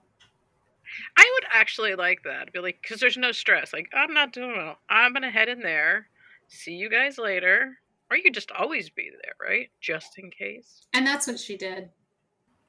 I 1.17 1.31
would 1.33 1.45
actually 1.51 1.95
like 1.95 2.23
that. 2.23 2.53
Be 2.53 2.59
like, 2.59 2.79
because 2.81 2.99
there's 2.99 3.17
no 3.17 3.31
stress. 3.31 3.73
Like, 3.73 3.89
I'm 3.93 4.13
not 4.13 4.33
doing 4.33 4.53
well. 4.55 4.77
I'm 4.89 5.13
gonna 5.13 5.31
head 5.31 5.49
in 5.49 5.59
there. 5.59 6.07
See 6.47 6.73
you 6.73 6.89
guys 6.89 7.17
later. 7.17 7.77
Or 8.09 8.17
you 8.17 8.23
could 8.23 8.33
just 8.33 8.51
always 8.51 8.89
be 8.89 9.09
there, 9.23 9.33
right? 9.41 9.69
Just 9.81 10.19
in 10.19 10.29
case. 10.29 10.81
And 10.93 11.07
that's 11.07 11.25
what 11.25 11.39
she 11.39 11.57
did. 11.57 11.89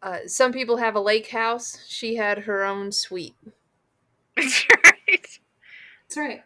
Uh, 0.02 0.18
some 0.26 0.52
people 0.52 0.76
have 0.76 0.96
a 0.96 1.00
lake 1.00 1.28
house. 1.28 1.78
She 1.88 2.16
had 2.16 2.40
her 2.40 2.64
own 2.64 2.92
suite. 2.92 3.36
That's 4.36 4.66
right. 4.84 4.94
That's 5.06 6.16
right. 6.16 6.42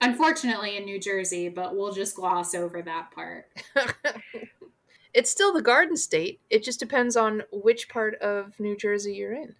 Unfortunately, 0.00 0.76
in 0.76 0.84
New 0.84 1.00
Jersey, 1.00 1.48
but 1.48 1.76
we'll 1.76 1.92
just 1.92 2.16
gloss 2.16 2.54
over 2.54 2.80
that 2.82 3.10
part. 3.10 3.46
it's 5.14 5.30
still 5.30 5.52
the 5.52 5.60
Garden 5.60 5.96
State. 5.96 6.40
It 6.50 6.62
just 6.62 6.78
depends 6.78 7.16
on 7.16 7.42
which 7.50 7.88
part 7.88 8.14
of 8.16 8.58
New 8.58 8.76
Jersey 8.76 9.14
you're 9.14 9.34
in. 9.34 9.54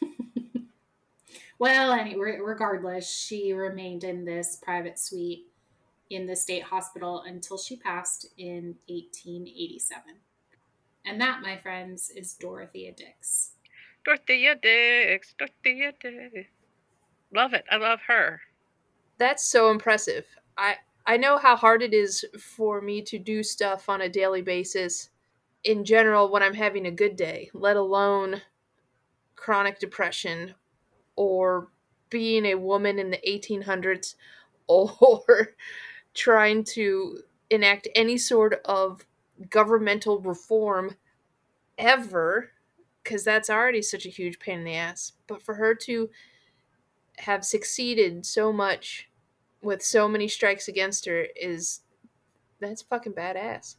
Well, 1.58 1.92
anyway, 1.92 2.38
regardless, 2.42 3.08
she 3.08 3.52
remained 3.52 4.04
in 4.04 4.24
this 4.24 4.56
private 4.62 4.98
suite 4.98 5.46
in 6.10 6.26
the 6.26 6.36
state 6.36 6.64
hospital 6.64 7.22
until 7.26 7.56
she 7.58 7.76
passed 7.76 8.28
in 8.36 8.76
1887. 8.88 10.02
And 11.06 11.20
that, 11.20 11.42
my 11.42 11.56
friends, 11.58 12.10
is 12.10 12.34
Dorothea 12.34 12.92
Dix. 12.92 13.52
Dorothea 14.04 14.56
Dix. 14.56 15.34
Dorothea 15.38 15.92
Dix. 16.00 16.48
Love 17.34 17.52
it. 17.52 17.64
I 17.70 17.76
love 17.76 18.00
her. 18.06 18.40
That's 19.18 19.44
so 19.44 19.70
impressive. 19.70 20.24
I 20.56 20.76
I 21.06 21.16
know 21.18 21.36
how 21.36 21.54
hard 21.56 21.82
it 21.82 21.92
is 21.92 22.24
for 22.38 22.80
me 22.80 23.02
to 23.02 23.18
do 23.18 23.42
stuff 23.42 23.88
on 23.88 24.00
a 24.00 24.08
daily 24.08 24.40
basis 24.40 25.10
in 25.62 25.84
general 25.84 26.30
when 26.30 26.42
I'm 26.42 26.54
having 26.54 26.86
a 26.86 26.90
good 26.90 27.16
day, 27.16 27.50
let 27.52 27.76
alone 27.76 28.40
chronic 29.36 29.78
depression 29.78 30.54
or 31.16 31.68
being 32.10 32.46
a 32.46 32.54
woman 32.54 32.98
in 32.98 33.10
the 33.10 33.20
1800s 33.26 34.14
or 34.66 35.54
trying 36.14 36.64
to 36.64 37.20
enact 37.50 37.88
any 37.94 38.16
sort 38.16 38.60
of 38.64 39.04
governmental 39.50 40.20
reform 40.20 40.96
ever 41.78 42.50
because 43.02 43.24
that's 43.24 43.50
already 43.50 43.82
such 43.82 44.06
a 44.06 44.10
huge 44.10 44.38
pain 44.38 44.60
in 44.60 44.64
the 44.64 44.74
ass. 44.74 45.12
But 45.26 45.42
for 45.42 45.54
her 45.54 45.74
to 45.74 46.08
have 47.18 47.44
succeeded 47.44 48.24
so 48.24 48.52
much 48.52 49.08
with 49.62 49.82
so 49.82 50.08
many 50.08 50.28
strikes 50.28 50.68
against 50.68 51.06
her 51.06 51.26
is 51.36 51.80
that's 52.60 52.82
fucking 52.82 53.12
badass. 53.12 53.76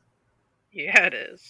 Yeah, 0.72 1.06
it 1.06 1.14
is. 1.14 1.42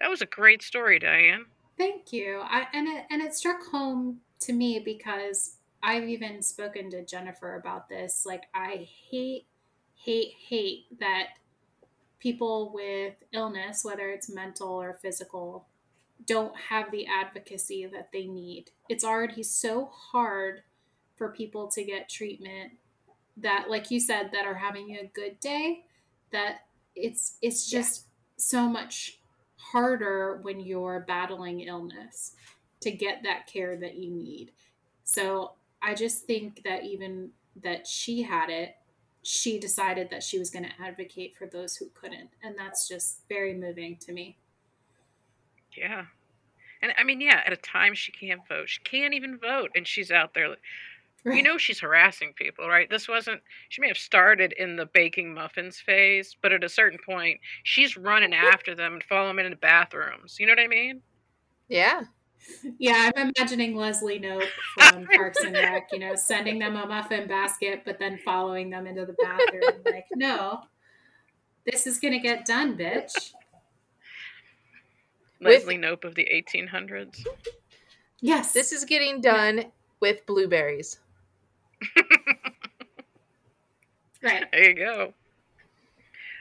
That 0.00 0.10
was 0.10 0.20
a 0.20 0.26
great 0.26 0.62
story, 0.62 0.98
Diane. 0.98 1.46
Thank 1.78 2.12
you. 2.12 2.40
I, 2.42 2.66
and 2.72 2.88
it 2.88 3.04
and 3.10 3.22
it 3.22 3.34
struck 3.34 3.64
home 3.66 4.20
to 4.40 4.52
me 4.52 4.80
because 4.84 5.56
I've 5.82 6.08
even 6.08 6.42
spoken 6.42 6.90
to 6.90 7.04
Jennifer 7.04 7.56
about 7.56 7.88
this. 7.88 8.24
Like 8.26 8.44
I 8.54 8.88
hate, 9.10 9.46
hate, 9.94 10.32
hate 10.48 10.98
that 10.98 11.28
people 12.18 12.72
with 12.74 13.14
illness, 13.32 13.84
whether 13.84 14.10
it's 14.10 14.30
mental 14.30 14.68
or 14.68 14.98
physical, 15.00 15.66
don't 16.26 16.56
have 16.70 16.90
the 16.90 17.06
advocacy 17.06 17.86
that 17.86 18.10
they 18.12 18.26
need. 18.26 18.70
It's 18.88 19.04
already 19.04 19.42
so 19.42 19.90
hard 19.92 20.62
for 21.16 21.28
people 21.30 21.68
to 21.68 21.84
get 21.84 22.08
treatment 22.08 22.72
that 23.38 23.66
like 23.68 23.90
you 23.90 24.00
said 24.00 24.30
that 24.32 24.46
are 24.46 24.54
having 24.54 24.96
a 24.96 25.10
good 25.14 25.38
day 25.40 25.84
that 26.32 26.60
it's 26.94 27.36
it's 27.42 27.68
just 27.68 28.06
so 28.36 28.68
much 28.68 29.18
harder 29.56 30.38
when 30.42 30.60
you're 30.60 31.04
battling 31.06 31.60
illness 31.60 32.32
to 32.80 32.90
get 32.90 33.22
that 33.22 33.46
care 33.46 33.76
that 33.76 33.96
you 33.96 34.10
need. 34.10 34.52
So 35.04 35.52
I 35.82 35.94
just 35.94 36.26
think 36.26 36.62
that 36.64 36.84
even 36.84 37.30
that 37.62 37.86
she 37.86 38.22
had 38.22 38.50
it, 38.50 38.76
she 39.22 39.58
decided 39.58 40.10
that 40.10 40.22
she 40.22 40.38
was 40.38 40.50
going 40.50 40.64
to 40.64 40.82
advocate 40.84 41.36
for 41.36 41.46
those 41.46 41.76
who 41.76 41.86
couldn't. 41.94 42.30
And 42.42 42.56
that's 42.56 42.86
just 42.88 43.20
very 43.28 43.54
moving 43.54 43.96
to 43.98 44.12
me. 44.12 44.38
Yeah. 45.76 46.04
And 46.82 46.92
I 46.98 47.04
mean, 47.04 47.20
yeah, 47.20 47.42
at 47.44 47.52
a 47.52 47.56
time 47.56 47.94
she 47.94 48.12
can't 48.12 48.46
vote. 48.48 48.68
She 48.68 48.80
can't 48.82 49.14
even 49.14 49.38
vote. 49.38 49.70
And 49.74 49.86
she's 49.86 50.10
out 50.10 50.34
there. 50.34 50.50
like- 50.50 50.58
You 51.24 51.42
know, 51.42 51.58
she's 51.58 51.80
harassing 51.80 52.34
people, 52.36 52.68
right? 52.68 52.88
This 52.88 53.08
wasn't, 53.08 53.42
she 53.68 53.80
may 53.80 53.88
have 53.88 53.98
started 53.98 54.52
in 54.52 54.76
the 54.76 54.86
baking 54.86 55.34
muffins 55.34 55.80
phase, 55.80 56.36
but 56.40 56.52
at 56.52 56.62
a 56.62 56.68
certain 56.68 57.00
point, 57.04 57.40
she's 57.64 57.96
running 57.96 58.32
after 58.32 58.76
them 58.76 58.92
and 58.94 59.02
following 59.02 59.34
them 59.36 59.46
into 59.46 59.56
bathrooms. 59.58 60.36
You 60.38 60.46
know 60.46 60.52
what 60.52 60.60
I 60.60 60.68
mean? 60.68 61.02
Yeah. 61.68 62.02
Yeah, 62.78 63.10
I'm 63.16 63.32
imagining 63.36 63.74
Leslie 63.76 64.20
Knope 64.20 64.46
from 64.78 65.06
Parks 65.06 65.42
and 65.42 65.54
Rec, 65.54 65.88
you 65.92 65.98
know, 65.98 66.14
sending 66.14 66.58
them 66.58 66.76
a 66.76 66.86
muffin 66.86 67.26
basket, 67.26 67.82
but 67.84 67.98
then 67.98 68.18
following 68.24 68.70
them 68.70 68.86
into 68.86 69.04
the 69.04 69.14
bathroom. 69.22 69.82
Like, 69.84 70.06
no, 70.14 70.60
this 71.64 71.86
is 71.86 71.98
going 71.98 72.12
to 72.14 72.20
get 72.20 72.44
done, 72.46 72.76
bitch. 72.76 73.32
With- 75.40 75.60
Leslie 75.60 75.76
Knope 75.78 76.04
of 76.04 76.14
the 76.14 76.26
1800s. 76.32 77.24
Yes. 78.20 78.52
This 78.52 78.72
is 78.72 78.84
getting 78.84 79.20
done 79.20 79.64
with 80.00 80.24
blueberries. 80.26 80.98
right. 84.22 84.44
There 84.52 84.68
you 84.70 84.74
go. 84.74 85.12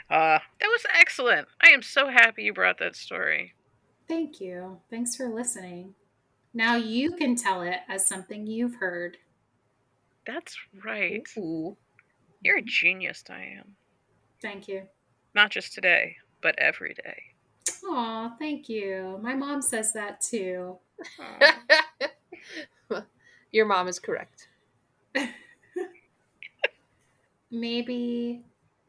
Uh, 0.10 0.38
that 0.60 0.68
was 0.68 0.86
excellent. 0.98 1.48
I 1.62 1.70
am 1.70 1.82
so 1.82 2.08
happy 2.10 2.44
you 2.44 2.54
brought 2.54 2.78
that 2.78 2.96
story. 2.96 3.55
Thank 4.08 4.40
you. 4.40 4.80
Thanks 4.90 5.16
for 5.16 5.28
listening. 5.28 5.96
Now 6.54 6.76
you 6.76 7.12
can 7.12 7.36
tell 7.36 7.62
it 7.62 7.80
as 7.90 8.08
something 8.08 8.46
you've 8.48 8.76
heard. 8.76 9.18
That's 10.26 10.56
right. 10.84 11.28
Ooh. 11.38 11.76
You're 12.42 12.60
a 12.60 12.62
genius, 12.62 13.24
Diane. 13.24 13.76
Thank 14.42 14.68
you. 14.68 14.84
Not 15.34 15.52
just 15.52 15.74
today, 15.74 16.16
but 16.42 16.56
every 16.58 16.94
day. 16.94 17.22
Aw, 17.88 18.36
thank 18.38 18.70
you. 18.70 19.20
My 19.22 19.34
mom 19.34 19.62
says 19.62 19.92
that 19.94 20.22
too. 20.22 20.78
Your 23.52 23.66
mom 23.66 23.88
is 23.88 24.00
correct. 24.00 24.48
Maybe 27.52 28.44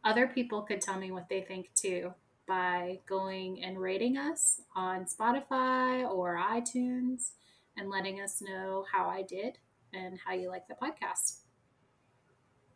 other 0.05 0.27
people 0.27 0.63
could 0.63 0.81
tell 0.81 0.99
me 0.99 1.11
what 1.11 1.29
they 1.29 1.41
think 1.41 1.71
too 1.75 2.13
by 2.47 3.01
going 3.09 3.63
and 3.63 3.79
rating 3.79 4.17
us 4.17 4.61
on 4.75 5.05
Spotify 5.05 6.09
or 6.09 6.37
iTunes 6.37 7.33
and 7.77 7.91
letting 7.91 8.21
us 8.21 8.41
know 8.41 8.85
how 8.93 9.09
I 9.09 9.23
did 9.23 9.59
and 9.93 10.19
how 10.25 10.33
you 10.35 10.49
like 10.49 10.67
the 10.69 10.75
podcast. 10.75 11.41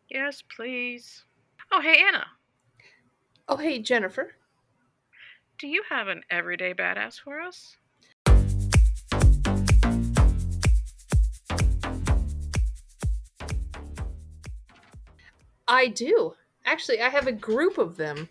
yes, 0.09 0.43
please. 0.55 1.23
Oh, 1.71 1.81
hey, 1.81 2.03
Anna. 2.05 2.25
Oh, 3.47 3.57
hey, 3.57 3.79
Jennifer. 3.79 4.35
Do 5.57 5.67
you 5.67 5.83
have 5.89 6.07
an 6.07 6.23
everyday 6.29 6.73
badass 6.73 7.19
for 7.19 7.39
us? 7.39 7.77
I 15.67 15.87
do. 15.87 16.33
Actually, 16.65 17.01
I 17.01 17.09
have 17.09 17.27
a 17.27 17.31
group 17.31 17.77
of 17.77 17.97
them. 17.97 18.29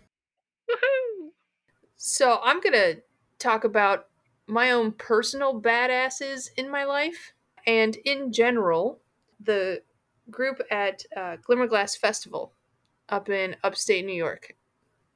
So 2.03 2.39
I'm 2.41 2.61
gonna 2.61 2.95
talk 3.37 3.63
about 3.63 4.07
my 4.47 4.71
own 4.71 4.91
personal 4.93 5.61
badasses 5.61 6.49
in 6.57 6.67
my 6.67 6.83
life, 6.83 7.33
and 7.67 7.95
in 7.95 8.33
general, 8.33 8.99
the 9.39 9.83
group 10.31 10.63
at 10.71 11.05
uh, 11.15 11.35
Glimmerglass 11.43 11.95
Festival 11.95 12.53
up 13.09 13.29
in 13.29 13.55
upstate 13.63 14.03
New 14.03 14.15
York. 14.15 14.55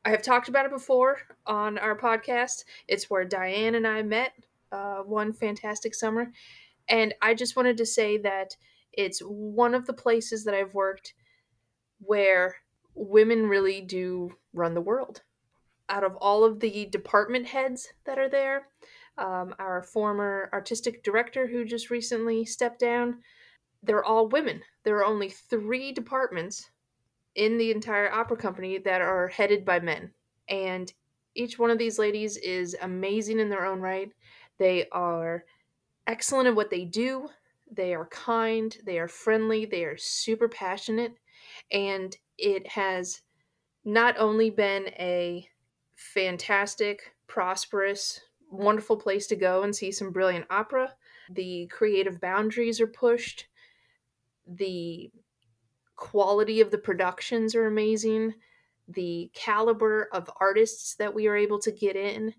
I 0.06 0.12
have 0.12 0.22
talked 0.22 0.48
about 0.48 0.68
it 0.68 0.72
before 0.72 1.18
on 1.48 1.80
our 1.80 1.98
podcast. 1.98 2.66
It's 2.88 3.10
where 3.10 3.26
Diane 3.26 3.74
and 3.74 3.88
I 3.88 4.04
met 4.04 4.34
uh, 4.72 4.98
one 4.98 5.34
fantastic 5.34 5.96
summer, 5.96 6.32
and 6.88 7.16
I 7.20 7.34
just 7.34 7.56
wanted 7.56 7.78
to 7.78 7.86
say 7.88 8.20
that 8.20 8.58
it's 8.94 9.22
one 9.22 9.74
of 9.74 9.88
the 9.88 9.94
places 9.94 10.44
that 10.44 10.54
I've 10.54 10.76
worked 10.76 11.16
where 11.98 12.58
women 12.94 13.48
really 13.48 13.82
do 13.82 14.36
run 14.54 14.76
the 14.76 14.82
world 14.82 15.24
out 15.90 16.04
of 16.04 16.16
all 16.18 16.44
of 16.44 16.60
the 16.60 16.86
department 16.88 17.46
heads 17.46 17.90
that 18.06 18.18
are 18.18 18.30
there, 18.30 18.68
um, 19.18 19.56
our 19.60 19.82
former 19.82 20.50
artistic 20.54 21.04
director 21.04 21.48
who 21.48 21.66
just 21.66 21.90
recently 21.90 22.46
stepped 22.46 22.80
down, 22.80 23.20
they're 23.84 24.04
all 24.04 24.28
women. 24.28 24.62
There 24.84 24.98
are 24.98 25.06
only 25.06 25.30
three 25.30 25.92
departments 25.92 26.70
in 27.36 27.58
the 27.58 27.72
entire 27.72 28.12
opera 28.12 28.38
company 28.38 28.78
that 28.80 29.02
are 29.02 29.28
headed 29.28 29.66
by 29.66 29.80
men. 29.80 30.12
And 30.50 30.92
each 31.36 31.60
one 31.60 31.70
of 31.70 31.78
these 31.78 32.00
ladies 32.00 32.38
is 32.38 32.76
amazing 32.82 33.40
in 33.40 33.50
their 33.50 33.66
own 33.66 33.80
right. 33.80 34.10
They 34.58 34.88
are 34.92 35.44
excellent 36.08 36.48
at 36.48 36.56
what 36.56 36.70
they 36.70 36.86
do. 36.86 37.30
They 37.72 37.94
are 37.94 38.08
kind, 38.08 38.76
they 38.86 39.00
are 39.00 39.08
friendly, 39.08 39.66
they 39.66 39.84
are 39.84 39.98
super 39.98 40.48
passionate. 40.48 41.14
And 41.72 42.16
it 42.38 42.68
has 42.68 43.22
not 43.84 44.16
only 44.18 44.50
been 44.50 44.88
a 45.00 45.48
fantastic, 45.96 47.16
prosperous, 47.28 48.22
wonderful 48.52 48.98
place 48.98 49.28
to 49.28 49.36
go 49.36 49.64
and 49.64 49.76
see 49.76 49.92
some 49.92 50.12
brilliant 50.12 50.46
opera. 50.50 50.94
The 51.30 51.68
creative 51.68 52.22
boundaries 52.22 52.80
are 52.80 52.88
pushed. 52.88 53.48
The 54.48 55.12
quality 55.96 56.62
of 56.62 56.72
the 56.72 56.78
productions 56.78 57.56
are 57.56 57.68
amazing. 57.68 58.36
The 58.88 59.32
caliber 59.34 60.10
of 60.12 60.30
artists 60.40 60.96
that 60.96 61.14
we 61.14 61.28
are 61.28 61.36
able 61.36 61.60
to 61.60 61.72
get 61.72 61.96
in 61.96 62.34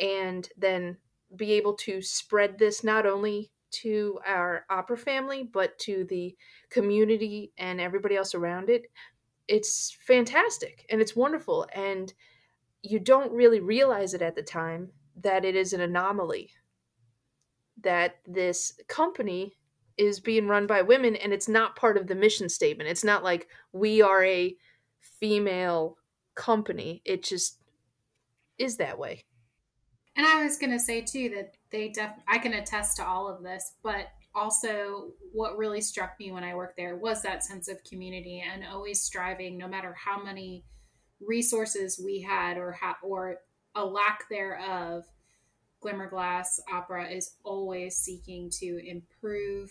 and 0.00 0.48
then 0.56 0.96
be 1.36 1.52
able 1.52 1.74
to 1.74 2.02
spread 2.02 2.58
this 2.58 2.82
not 2.82 3.06
only 3.06 3.52
to 3.70 4.18
our 4.26 4.66
opera 4.68 4.98
family 4.98 5.44
but 5.44 5.78
to 5.78 6.04
the 6.04 6.36
community 6.68 7.52
and 7.56 7.80
everybody 7.80 8.16
else 8.16 8.34
around 8.34 8.68
it. 8.68 8.90
It's 9.48 9.96
fantastic 10.00 10.86
and 10.90 11.00
it's 11.00 11.16
wonderful 11.16 11.66
and 11.74 12.12
you 12.82 12.98
don't 12.98 13.32
really 13.32 13.60
realize 13.60 14.14
it 14.14 14.22
at 14.22 14.34
the 14.34 14.42
time 14.42 14.90
that 15.16 15.44
it 15.44 15.54
is 15.54 15.72
an 15.72 15.80
anomaly 15.80 16.50
that 17.82 18.16
this 18.26 18.74
company 18.88 19.56
is 19.96 20.20
being 20.20 20.48
run 20.48 20.66
by 20.66 20.82
women 20.82 21.16
and 21.16 21.32
it's 21.32 21.48
not 21.48 21.76
part 21.76 21.96
of 21.96 22.06
the 22.06 22.14
mission 22.14 22.48
statement. 22.48 22.88
It's 22.88 23.04
not 23.04 23.22
like 23.22 23.48
we 23.72 24.00
are 24.02 24.24
a 24.24 24.56
female 25.20 25.98
company. 26.34 27.02
It 27.04 27.22
just 27.22 27.58
is 28.58 28.76
that 28.76 28.98
way. 28.98 29.24
And 30.16 30.26
i 30.26 30.44
was 30.44 30.58
going 30.58 30.72
to 30.72 30.78
say 30.78 31.00
too 31.00 31.30
that 31.34 31.54
they 31.70 31.88
def 31.88 32.10
i 32.28 32.36
can 32.36 32.52
attest 32.52 32.98
to 32.98 33.04
all 33.04 33.28
of 33.28 33.42
this 33.42 33.76
but 33.82 34.08
also 34.34 35.08
what 35.32 35.56
really 35.56 35.80
struck 35.80 36.20
me 36.20 36.30
when 36.30 36.44
i 36.44 36.54
worked 36.54 36.76
there 36.76 36.96
was 36.96 37.22
that 37.22 37.42
sense 37.42 37.66
of 37.66 37.82
community 37.82 38.44
and 38.46 38.62
always 38.70 39.02
striving 39.02 39.56
no 39.56 39.66
matter 39.66 39.94
how 39.94 40.22
many 40.22 40.64
resources 41.26 42.00
we 42.02 42.20
had 42.20 42.56
or 42.56 42.72
ha- 42.72 42.98
or 43.02 43.38
a 43.74 43.84
lack 43.84 44.28
thereof 44.28 45.04
glimmerglass 45.80 46.60
opera 46.72 47.08
is 47.08 47.34
always 47.42 47.96
seeking 47.96 48.48
to 48.50 48.80
improve 48.86 49.70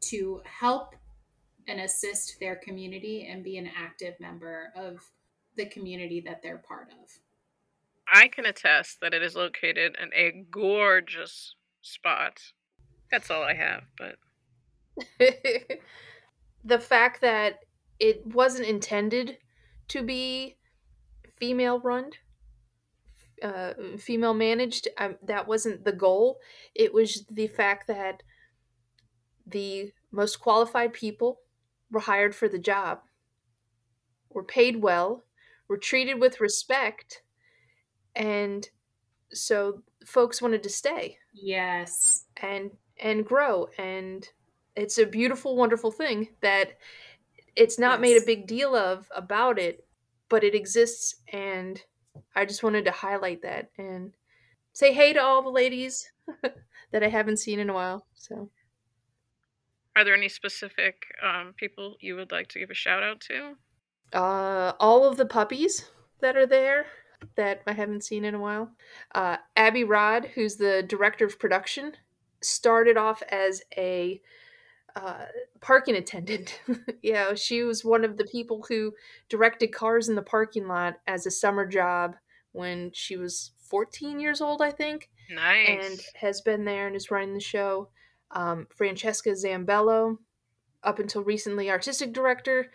to 0.00 0.40
help 0.44 0.94
and 1.66 1.80
assist 1.80 2.36
their 2.40 2.56
community 2.56 3.28
and 3.30 3.44
be 3.44 3.58
an 3.58 3.68
active 3.76 4.14
member 4.20 4.72
of 4.74 5.00
the 5.56 5.66
community 5.66 6.20
that 6.20 6.42
they're 6.42 6.62
part 6.66 6.88
of 7.02 7.10
I 8.12 8.28
can 8.28 8.46
attest 8.46 9.00
that 9.00 9.12
it 9.12 9.22
is 9.22 9.36
located 9.36 9.96
in 10.00 10.10
a 10.14 10.44
gorgeous 10.50 11.54
spot. 11.82 12.40
That's 13.10 13.30
all 13.30 13.42
I 13.42 13.54
have, 13.54 13.82
but 13.98 14.16
the 16.64 16.78
fact 16.78 17.20
that 17.20 17.60
it 18.00 18.26
wasn't 18.26 18.68
intended 18.68 19.38
to 19.88 20.02
be 20.02 20.56
female 21.38 21.80
run 21.80 22.10
uh, 23.42 23.74
female 23.98 24.34
managed 24.34 24.88
um, 24.98 25.16
that 25.22 25.46
wasn't 25.46 25.84
the 25.84 25.92
goal. 25.92 26.40
It 26.74 26.92
was 26.92 27.24
the 27.30 27.46
fact 27.46 27.86
that 27.86 28.22
the 29.46 29.92
most 30.10 30.40
qualified 30.40 30.92
people 30.92 31.40
were 31.90 32.00
hired 32.00 32.34
for 32.34 32.48
the 32.48 32.58
job 32.58 33.00
were 34.30 34.44
paid 34.44 34.82
well 34.82 35.24
were 35.68 35.78
treated 35.78 36.20
with 36.20 36.40
respect 36.40 37.22
and 38.14 38.68
so 39.32 39.82
folks 40.04 40.42
wanted 40.42 40.62
to 40.62 40.68
stay. 40.68 41.18
Yes. 41.32 42.24
And 42.42 42.70
and 42.98 43.24
grow. 43.24 43.68
And 43.78 44.28
it's 44.76 44.98
a 44.98 45.06
beautiful 45.06 45.56
wonderful 45.56 45.90
thing 45.90 46.28
that 46.40 46.78
it's 47.58 47.78
not 47.78 48.00
made 48.00 48.16
a 48.16 48.24
big 48.24 48.46
deal 48.46 48.74
of 48.74 49.08
about 49.14 49.58
it 49.58 49.84
but 50.28 50.44
it 50.44 50.54
exists 50.54 51.16
and 51.32 51.82
i 52.34 52.44
just 52.44 52.62
wanted 52.62 52.84
to 52.84 52.90
highlight 52.90 53.42
that 53.42 53.70
and 53.76 54.12
say 54.72 54.92
hey 54.92 55.12
to 55.12 55.20
all 55.20 55.42
the 55.42 55.50
ladies 55.50 56.10
that 56.92 57.02
i 57.02 57.08
haven't 57.08 57.38
seen 57.38 57.58
in 57.58 57.68
a 57.68 57.74
while 57.74 58.06
so. 58.14 58.50
Are 59.96 60.04
there 60.04 60.14
any 60.14 60.28
specific 60.28 61.02
um, 61.20 61.54
people 61.56 61.96
you 61.98 62.14
would 62.14 62.30
like 62.30 62.46
to 62.50 62.60
give 62.60 62.70
a 62.70 62.74
shout 62.74 63.02
out 63.02 63.20
to? 63.22 63.56
uh 64.12 64.72
all 64.78 65.04
of 65.04 65.16
the 65.16 65.26
puppies 65.26 65.90
that 66.20 66.36
are 66.36 66.46
there 66.46 66.86
that 67.34 67.62
i 67.66 67.72
haven't 67.72 68.04
seen 68.04 68.24
in 68.24 68.34
a 68.34 68.38
while. 68.38 68.70
Uh 69.14 69.38
abby 69.56 69.82
rod 69.84 70.30
who's 70.34 70.56
the 70.56 70.84
director 70.86 71.26
of 71.26 71.38
production 71.38 71.92
started 72.40 72.96
off 72.96 73.22
as 73.28 73.62
a 73.76 74.20
uh, 74.98 75.26
parking 75.60 75.96
attendant. 75.96 76.60
yeah, 77.02 77.34
she 77.34 77.62
was 77.62 77.84
one 77.84 78.04
of 78.04 78.16
the 78.16 78.24
people 78.24 78.64
who 78.68 78.92
directed 79.28 79.68
cars 79.68 80.08
in 80.08 80.14
the 80.14 80.22
parking 80.22 80.66
lot 80.66 80.94
as 81.06 81.26
a 81.26 81.30
summer 81.30 81.66
job 81.66 82.16
when 82.52 82.90
she 82.92 83.16
was 83.16 83.52
14 83.68 84.18
years 84.18 84.40
old, 84.40 84.60
I 84.62 84.70
think, 84.70 85.10
Nice. 85.30 85.68
and 85.68 86.00
has 86.16 86.40
been 86.40 86.64
there 86.64 86.86
and 86.86 86.96
is 86.96 87.10
running 87.10 87.34
the 87.34 87.40
show. 87.40 87.90
Um, 88.30 88.66
Francesca 88.74 89.30
Zambello, 89.30 90.18
up 90.82 90.98
until 90.98 91.22
recently 91.22 91.70
artistic 91.70 92.12
director, 92.12 92.70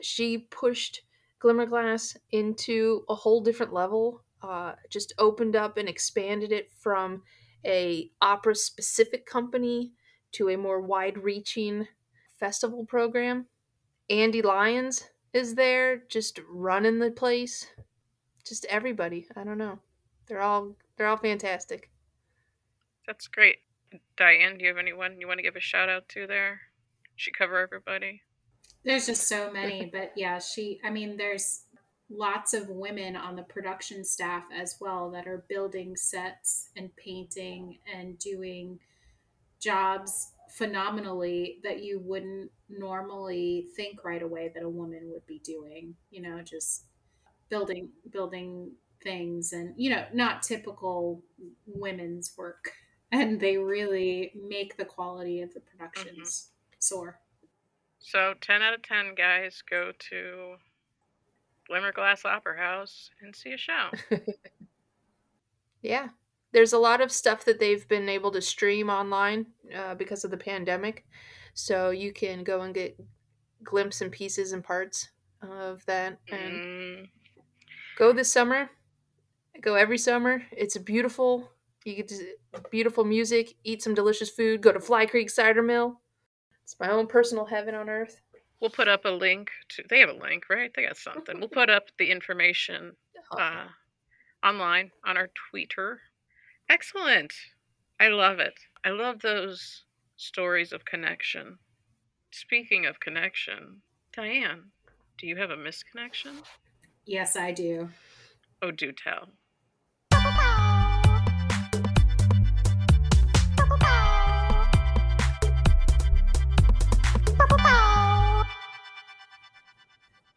she 0.00 0.38
pushed 0.38 1.02
Glimmerglass 1.40 2.16
into 2.32 3.04
a 3.08 3.14
whole 3.14 3.40
different 3.40 3.72
level. 3.72 4.22
Uh, 4.42 4.72
just 4.88 5.12
opened 5.18 5.56
up 5.56 5.76
and 5.76 5.88
expanded 5.88 6.52
it 6.52 6.70
from 6.72 7.22
a 7.64 8.10
opera 8.22 8.54
specific 8.54 9.26
company 9.26 9.92
to 10.32 10.48
a 10.48 10.56
more 10.56 10.80
wide 10.80 11.18
reaching 11.18 11.86
festival 12.38 12.84
program. 12.84 13.46
Andy 14.08 14.42
Lyons 14.42 15.04
is 15.32 15.54
there 15.54 16.02
just 16.08 16.40
running 16.48 16.98
the 16.98 17.10
place. 17.10 17.66
Just 18.44 18.64
everybody. 18.66 19.26
I 19.36 19.44
don't 19.44 19.58
know. 19.58 19.78
They're 20.26 20.42
all 20.42 20.74
they're 20.96 21.06
all 21.06 21.16
fantastic. 21.16 21.90
That's 23.06 23.26
great. 23.26 23.58
Diane, 24.16 24.58
do 24.58 24.62
you 24.62 24.68
have 24.68 24.78
anyone 24.78 25.20
you 25.20 25.26
want 25.26 25.38
to 25.38 25.42
give 25.42 25.56
a 25.56 25.60
shout 25.60 25.88
out 25.88 26.08
to 26.10 26.26
there? 26.26 26.60
She 27.16 27.32
cover 27.32 27.58
everybody. 27.58 28.22
There's 28.84 29.06
just 29.06 29.28
so 29.28 29.52
many, 29.52 29.90
but 29.92 30.12
yeah, 30.16 30.38
she, 30.38 30.80
I 30.84 30.90
mean, 30.90 31.16
there's 31.16 31.64
lots 32.08 32.54
of 32.54 32.68
women 32.68 33.14
on 33.14 33.36
the 33.36 33.42
production 33.42 34.04
staff 34.04 34.44
as 34.54 34.76
well 34.80 35.10
that 35.10 35.26
are 35.26 35.44
building 35.48 35.96
sets 35.96 36.70
and 36.76 36.94
painting 36.96 37.78
and 37.94 38.18
doing 38.18 38.78
jobs 39.60 40.32
phenomenally 40.50 41.58
that 41.62 41.82
you 41.82 42.00
wouldn't 42.00 42.50
normally 42.68 43.66
think 43.76 44.04
right 44.04 44.22
away 44.22 44.50
that 44.54 44.62
a 44.62 44.68
woman 44.68 45.10
would 45.12 45.26
be 45.26 45.38
doing, 45.40 45.94
you 46.10 46.22
know, 46.22 46.40
just 46.42 46.84
building, 47.48 47.88
building 48.10 48.72
things 49.02 49.52
and, 49.52 49.74
you 49.76 49.90
know, 49.90 50.04
not 50.12 50.42
typical 50.42 51.22
women's 51.66 52.32
work. 52.36 52.72
And 53.12 53.40
they 53.40 53.56
really 53.56 54.32
make 54.48 54.76
the 54.76 54.84
quality 54.84 55.42
of 55.42 55.52
the 55.52 55.58
productions 55.58 56.28
mm-hmm. 56.28 56.76
soar. 56.78 57.18
So, 57.98 58.34
10 58.40 58.62
out 58.62 58.72
of 58.72 58.82
10 58.82 59.16
guys 59.16 59.64
go 59.68 59.90
to 60.10 60.54
Glimmerglass 61.68 62.24
Opera 62.24 62.56
House 62.56 63.10
and 63.20 63.34
see 63.34 63.52
a 63.52 63.56
show. 63.56 63.88
Yeah. 65.82 66.08
There's 66.52 66.72
a 66.72 66.78
lot 66.78 67.00
of 67.00 67.12
stuff 67.12 67.44
that 67.44 67.60
they've 67.60 67.86
been 67.88 68.08
able 68.08 68.30
to 68.32 68.40
stream 68.42 68.90
online 68.90 69.46
uh, 69.76 69.94
because 69.94 70.24
of 70.24 70.30
the 70.30 70.36
pandemic. 70.36 71.04
So 71.54 71.90
you 71.90 72.12
can 72.12 72.42
go 72.44 72.62
and 72.62 72.74
get 72.74 72.98
glimpse 73.62 74.00
and 74.00 74.10
pieces 74.10 74.52
and 74.52 74.64
parts 74.64 75.08
of 75.42 75.84
that 75.86 76.18
and 76.30 76.52
Mm, 76.52 77.08
go 77.96 78.12
this 78.12 78.32
summer. 78.32 78.70
go 79.62 79.74
every 79.74 79.98
summer. 79.98 80.42
It's 80.52 80.76
a 80.76 80.80
beautiful. 80.80 81.50
You 81.84 81.94
get 81.96 82.08
to 82.08 82.34
beautiful 82.70 83.04
music, 83.04 83.54
eat 83.64 83.82
some 83.82 83.94
delicious 83.94 84.28
food, 84.28 84.60
go 84.60 84.70
to 84.72 84.80
Fly 84.80 85.06
Creek 85.06 85.30
Cider 85.30 85.62
Mill. 85.62 85.98
It's 86.62 86.76
my 86.78 86.90
own 86.90 87.06
personal 87.06 87.46
heaven 87.46 87.74
on 87.74 87.88
earth. 87.88 88.20
We'll 88.60 88.70
put 88.70 88.86
up 88.88 89.06
a 89.06 89.10
link 89.10 89.50
to. 89.70 89.82
They 89.88 90.00
have 90.00 90.10
a 90.10 90.12
link, 90.12 90.44
right? 90.50 90.70
They 90.74 90.82
got 90.84 90.98
something. 90.98 91.38
We'll 91.40 91.48
put 91.48 91.70
up 91.70 91.84
the 91.98 92.10
information 92.10 92.92
uh, 93.38 93.66
online 94.44 94.90
on 95.06 95.16
our 95.16 95.30
Twitter. 95.50 96.00
Excellent. 96.70 97.32
I 97.98 98.06
love 98.10 98.38
it. 98.38 98.54
I 98.84 98.90
love 98.90 99.22
those 99.22 99.82
stories 100.16 100.72
of 100.72 100.84
connection. 100.84 101.58
Speaking 102.30 102.86
of 102.86 103.00
connection, 103.00 103.82
Diane, 104.16 104.66
do 105.18 105.26
you 105.26 105.34
have 105.34 105.50
a 105.50 105.56
misconnection? 105.56 106.44
Yes, 107.04 107.34
I 107.34 107.50
do. 107.50 107.88
Oh, 108.62 108.70
do 108.70 108.92
tell. 108.92 109.30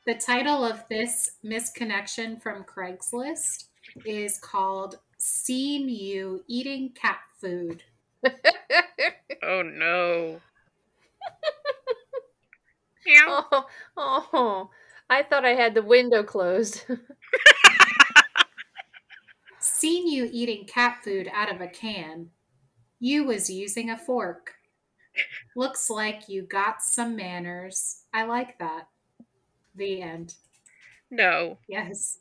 The 0.07 0.15
title 0.15 0.65
of 0.65 0.83
this 0.89 1.33
misconnection 1.45 2.41
from 2.41 2.63
Craigslist 2.63 3.65
is 4.03 4.39
called 4.39 4.97
Seen 5.25 5.87
You 5.87 6.43
Eating 6.49 6.89
Cat 6.89 7.21
Food. 7.39 7.83
Oh 9.41 9.61
no. 9.61 10.41
Oh, 13.27 13.65
oh, 13.97 14.69
I 15.09 15.23
thought 15.23 15.45
I 15.45 15.55
had 15.55 15.73
the 15.73 15.81
window 15.81 16.23
closed. 16.23 16.85
Seen 19.59 20.07
you 20.07 20.29
eating 20.31 20.65
cat 20.65 20.99
food 21.03 21.29
out 21.33 21.53
of 21.53 21.61
a 21.61 21.67
can. 21.67 22.29
You 22.99 23.25
was 23.25 23.49
using 23.49 23.89
a 23.89 23.97
fork. 23.97 24.55
Looks 25.55 25.89
like 25.89 26.29
you 26.29 26.43
got 26.43 26.81
some 26.81 27.15
manners. 27.15 28.03
I 28.13 28.23
like 28.23 28.57
that. 28.59 28.87
The 29.75 30.01
end. 30.01 30.35
No. 31.11 31.57
Yes. 31.67 32.19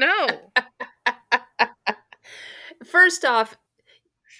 No. 0.00 0.50
First 2.86 3.26
off, 3.26 3.56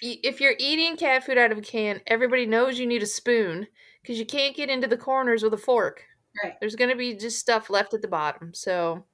if 0.01 0.41
you're 0.41 0.55
eating 0.57 0.97
cat 0.97 1.23
food 1.23 1.37
out 1.37 1.51
of 1.51 1.59
a 1.59 1.61
can, 1.61 2.01
everybody 2.07 2.47
knows 2.47 2.79
you 2.79 2.87
need 2.87 3.03
a 3.03 3.07
spoon 3.07 3.67
because 4.01 4.17
you 4.17 4.25
can't 4.25 4.55
get 4.55 4.69
into 4.69 4.87
the 4.87 4.97
corners 4.97 5.43
with 5.43 5.53
a 5.53 5.57
fork. 5.57 6.03
Right. 6.43 6.53
There's 6.59 6.75
going 6.75 6.89
to 6.89 6.95
be 6.95 7.13
just 7.15 7.37
stuff 7.37 7.69
left 7.69 7.93
at 7.93 8.01
the 8.01 8.07
bottom. 8.07 8.55
So, 8.55 9.05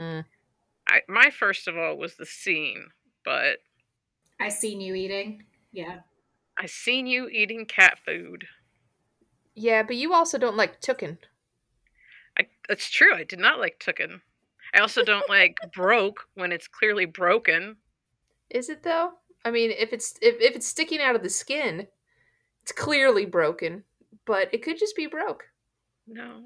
mm. 0.00 0.24
I, 0.86 1.00
my 1.08 1.30
first 1.30 1.66
of 1.66 1.76
all 1.76 1.96
was 1.96 2.14
the 2.14 2.26
scene, 2.26 2.86
but 3.24 3.58
I 4.40 4.50
seen 4.50 4.80
you 4.80 4.94
eating. 4.94 5.42
Yeah. 5.72 6.00
I 6.56 6.66
seen 6.66 7.08
you 7.08 7.28
eating 7.28 7.66
cat 7.66 7.98
food. 8.04 8.46
yeah, 9.56 9.82
but 9.82 9.96
you 9.96 10.12
also 10.12 10.38
don't 10.38 10.56
like 10.56 10.80
tooken. 10.80 11.18
I, 12.38 12.46
that's 12.68 12.88
true. 12.90 13.14
I 13.14 13.24
did 13.24 13.40
not 13.40 13.58
like 13.58 13.80
tooken. 13.80 14.20
I 14.76 14.80
also 14.80 15.02
don't 15.02 15.28
like 15.30 15.56
broke 15.74 16.28
when 16.34 16.52
it's 16.52 16.68
clearly 16.68 17.06
broken. 17.06 17.76
Is 18.50 18.68
it 18.68 18.82
though? 18.82 19.12
I 19.42 19.50
mean, 19.50 19.70
if 19.70 19.94
it's 19.94 20.18
if, 20.20 20.38
if 20.38 20.54
it's 20.54 20.66
sticking 20.66 21.00
out 21.00 21.16
of 21.16 21.22
the 21.22 21.30
skin, 21.30 21.86
it's 22.62 22.72
clearly 22.72 23.24
broken, 23.24 23.84
but 24.26 24.52
it 24.52 24.62
could 24.62 24.78
just 24.78 24.94
be 24.94 25.06
broke. 25.06 25.44
No. 26.06 26.44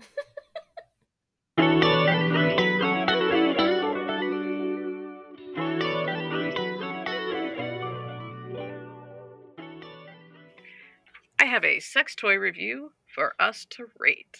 I 11.36 11.46
have 11.46 11.64
a 11.64 11.80
sex 11.80 12.14
toy 12.14 12.36
review 12.36 12.92
for 13.12 13.34
us 13.40 13.66
to 13.70 13.86
rate. 13.98 14.38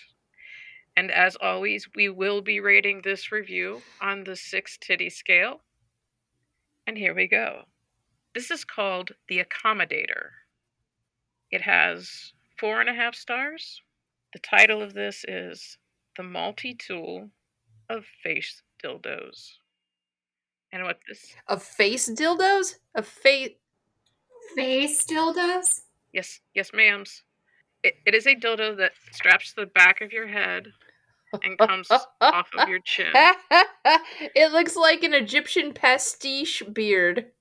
And 1.00 1.10
as 1.10 1.34
always, 1.40 1.88
we 1.94 2.10
will 2.10 2.42
be 2.42 2.60
rating 2.60 3.00
this 3.00 3.32
review 3.32 3.80
on 4.02 4.24
the 4.24 4.36
six 4.36 4.76
titty 4.76 5.08
scale. 5.08 5.62
And 6.86 6.98
here 6.98 7.14
we 7.14 7.26
go. 7.26 7.62
This 8.34 8.50
is 8.50 8.66
called 8.66 9.12
The 9.26 9.42
Accommodator. 9.42 10.28
It 11.50 11.62
has 11.62 12.34
four 12.58 12.82
and 12.82 12.90
a 12.90 12.92
half 12.92 13.14
stars. 13.14 13.80
The 14.34 14.40
title 14.40 14.82
of 14.82 14.92
this 14.92 15.24
is 15.26 15.78
The 16.18 16.22
Multi 16.22 16.74
Tool 16.74 17.30
of 17.88 18.04
Face 18.22 18.62
Dildos. 18.84 19.52
And 20.70 20.84
what 20.84 20.98
this, 21.08 21.34
Of 21.48 21.62
face 21.62 22.10
dildos? 22.10 22.74
Of 22.94 23.06
face. 23.06 23.52
Face 24.54 25.06
dildos? 25.06 25.80
yes, 26.12 26.40
yes, 26.54 26.72
ma'ams. 26.72 27.22
It, 27.82 27.94
it 28.04 28.14
is 28.14 28.26
a 28.26 28.34
dildo 28.34 28.76
that 28.76 28.92
straps 29.12 29.54
to 29.54 29.62
the 29.62 29.66
back 29.66 30.02
of 30.02 30.12
your 30.12 30.26
head 30.26 30.74
and 31.42 31.58
comes 31.58 31.88
off 31.90 32.48
of 32.56 32.68
your 32.68 32.80
chin. 32.84 33.12
it 34.34 34.52
looks 34.52 34.76
like 34.76 35.02
an 35.02 35.14
Egyptian 35.14 35.72
postiche 35.72 36.62
beard. 36.72 37.26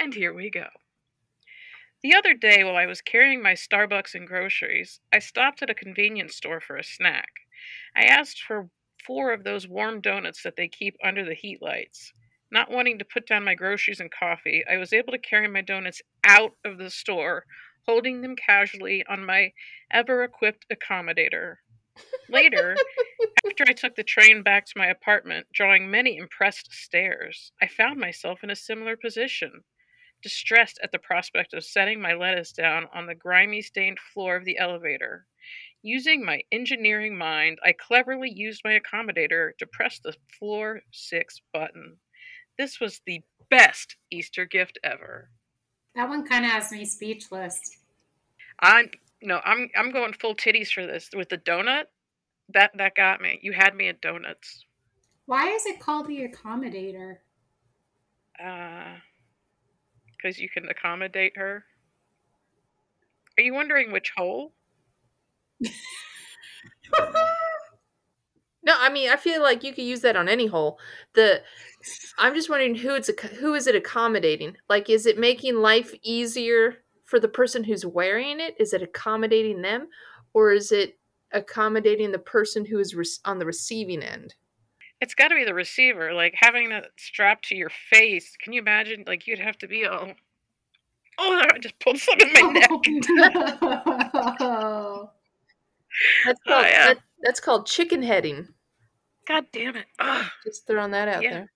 And 0.00 0.14
here 0.14 0.32
we 0.32 0.48
go. 0.48 0.68
The 2.04 2.14
other 2.14 2.32
day, 2.32 2.62
while 2.62 2.76
I 2.76 2.86
was 2.86 3.02
carrying 3.02 3.42
my 3.42 3.54
Starbucks 3.54 4.14
and 4.14 4.28
groceries, 4.28 5.00
I 5.12 5.18
stopped 5.18 5.60
at 5.60 5.70
a 5.70 5.74
convenience 5.74 6.36
store 6.36 6.60
for 6.60 6.76
a 6.76 6.84
snack. 6.84 7.30
I 7.96 8.04
asked 8.04 8.40
for 8.40 8.70
four 9.04 9.32
of 9.32 9.42
those 9.42 9.66
warm 9.66 10.00
donuts 10.00 10.44
that 10.44 10.54
they 10.56 10.68
keep 10.68 10.96
under 11.02 11.24
the 11.24 11.34
heat 11.34 11.60
lights. 11.60 12.12
Not 12.52 12.70
wanting 12.70 12.98
to 13.00 13.04
put 13.04 13.26
down 13.26 13.42
my 13.44 13.56
groceries 13.56 13.98
and 13.98 14.10
coffee, 14.12 14.64
I 14.70 14.76
was 14.76 14.92
able 14.92 15.12
to 15.12 15.18
carry 15.18 15.48
my 15.48 15.60
donuts 15.60 16.00
out 16.24 16.52
of 16.64 16.78
the 16.78 16.90
store, 16.90 17.44
holding 17.88 18.20
them 18.20 18.36
casually 18.36 19.02
on 19.08 19.24
my 19.24 19.50
ever 19.90 20.22
equipped 20.22 20.66
accommodator. 20.70 21.54
Later, 22.28 22.76
after 23.46 23.64
I 23.66 23.72
took 23.72 23.96
the 23.96 24.04
train 24.04 24.42
back 24.42 24.66
to 24.66 24.76
my 24.76 24.88
apartment, 24.88 25.46
drawing 25.54 25.90
many 25.90 26.18
impressed 26.18 26.70
stares, 26.70 27.50
I 27.62 27.66
found 27.66 27.98
myself 27.98 28.44
in 28.44 28.50
a 28.50 28.56
similar 28.56 28.94
position 28.94 29.64
distressed 30.22 30.78
at 30.82 30.92
the 30.92 30.98
prospect 30.98 31.54
of 31.54 31.64
setting 31.64 31.98
my 31.98 32.12
lettuce 32.12 32.52
down 32.52 32.88
on 32.92 33.06
the 33.06 33.14
grimy 33.14 33.62
stained 33.62 33.98
floor 34.12 34.36
of 34.36 34.44
the 34.44 34.58
elevator. 34.58 35.26
Using 35.80 36.22
my 36.22 36.42
engineering 36.52 37.16
mind, 37.16 37.58
I 37.64 37.72
cleverly 37.72 38.30
used 38.30 38.60
my 38.64 38.78
accommodator 38.78 39.56
to 39.58 39.66
press 39.66 39.98
the 39.98 40.14
floor 40.38 40.82
6 40.92 41.40
button. 41.54 41.96
This 42.58 42.80
was 42.80 43.00
the 43.06 43.22
best 43.48 43.96
Easter 44.10 44.44
gift 44.44 44.78
ever. 44.84 45.30
That 45.94 46.08
one 46.08 46.26
kind 46.26 46.44
of 46.44 46.50
has 46.50 46.70
me 46.70 46.84
speechless. 46.84 47.60
I'm 48.60 48.90
no, 49.22 49.40
I'm 49.44 49.68
I'm 49.76 49.90
going 49.90 50.12
full 50.12 50.34
titties 50.34 50.68
for 50.68 50.86
this 50.86 51.10
with 51.14 51.28
the 51.28 51.38
donut. 51.38 51.84
That 52.52 52.70
that 52.76 52.94
got 52.94 53.20
me. 53.20 53.38
You 53.42 53.52
had 53.52 53.74
me 53.74 53.88
at 53.88 54.00
donuts. 54.00 54.64
Why 55.26 55.48
is 55.48 55.66
it 55.66 55.80
called 55.80 56.06
the 56.06 56.28
accommodator? 56.28 57.16
Uh 58.42 58.96
because 60.16 60.38
you 60.38 60.48
can 60.48 60.68
accommodate 60.68 61.36
her. 61.36 61.64
Are 63.36 63.42
you 63.42 63.54
wondering 63.54 63.92
which 63.92 64.12
hole? 64.16 64.52
No, 68.62 68.74
I 68.76 68.90
mean, 68.90 69.08
I 69.08 69.16
feel 69.16 69.42
like 69.42 69.62
you 69.62 69.72
could 69.72 69.84
use 69.84 70.00
that 70.00 70.16
on 70.16 70.28
any 70.28 70.46
hole. 70.46 70.78
The 71.14 71.42
I'm 72.18 72.34
just 72.34 72.50
wondering 72.50 72.74
who 72.74 72.94
it's 72.94 73.08
ac- 73.08 73.36
who 73.36 73.54
is 73.54 73.66
it 73.66 73.76
accommodating? 73.76 74.56
Like, 74.68 74.90
is 74.90 75.06
it 75.06 75.18
making 75.18 75.56
life 75.56 75.94
easier 76.02 76.78
for 77.04 77.20
the 77.20 77.28
person 77.28 77.62
who's 77.64 77.86
wearing 77.86 78.40
it? 78.40 78.56
Is 78.58 78.72
it 78.72 78.82
accommodating 78.82 79.62
them, 79.62 79.88
or 80.34 80.52
is 80.52 80.72
it 80.72 80.98
accommodating 81.32 82.10
the 82.10 82.18
person 82.18 82.64
who 82.64 82.78
is 82.78 82.94
re- 82.94 83.04
on 83.24 83.38
the 83.38 83.46
receiving 83.46 84.02
end? 84.02 84.34
It's 85.00 85.14
got 85.14 85.28
to 85.28 85.36
be 85.36 85.44
the 85.44 85.54
receiver. 85.54 86.12
Like 86.12 86.34
having 86.36 86.70
that 86.70 86.86
strapped 86.98 87.48
to 87.48 87.54
your 87.56 87.70
face. 87.70 88.36
Can 88.42 88.52
you 88.52 88.60
imagine? 88.60 89.04
Like 89.06 89.26
you'd 89.28 89.38
have 89.38 89.58
to 89.58 89.68
be 89.68 89.86
all. 89.86 90.08
Oh, 91.20 91.42
I 91.54 91.58
just 91.58 91.78
pulled 91.78 91.98
something 91.98 92.28
in 92.28 92.34
my 92.34 92.52
neck. 92.52 92.70
Oh, 92.70 92.80
no. 94.40 95.10
That's 96.26 96.40
Oh, 96.46 96.60
yeah. 96.60 96.64
Uh, 96.90 96.94
that, 96.94 96.98
that's 97.22 97.40
called 97.40 97.66
chicken 97.66 98.02
heading. 98.02 98.48
God 99.26 99.46
damn 99.52 99.76
it! 99.76 99.86
Ugh. 99.98 100.26
Just 100.44 100.66
throwing 100.66 100.92
that 100.92 101.08
out 101.08 101.22
Yeah. 101.22 101.30
there. 101.30 101.52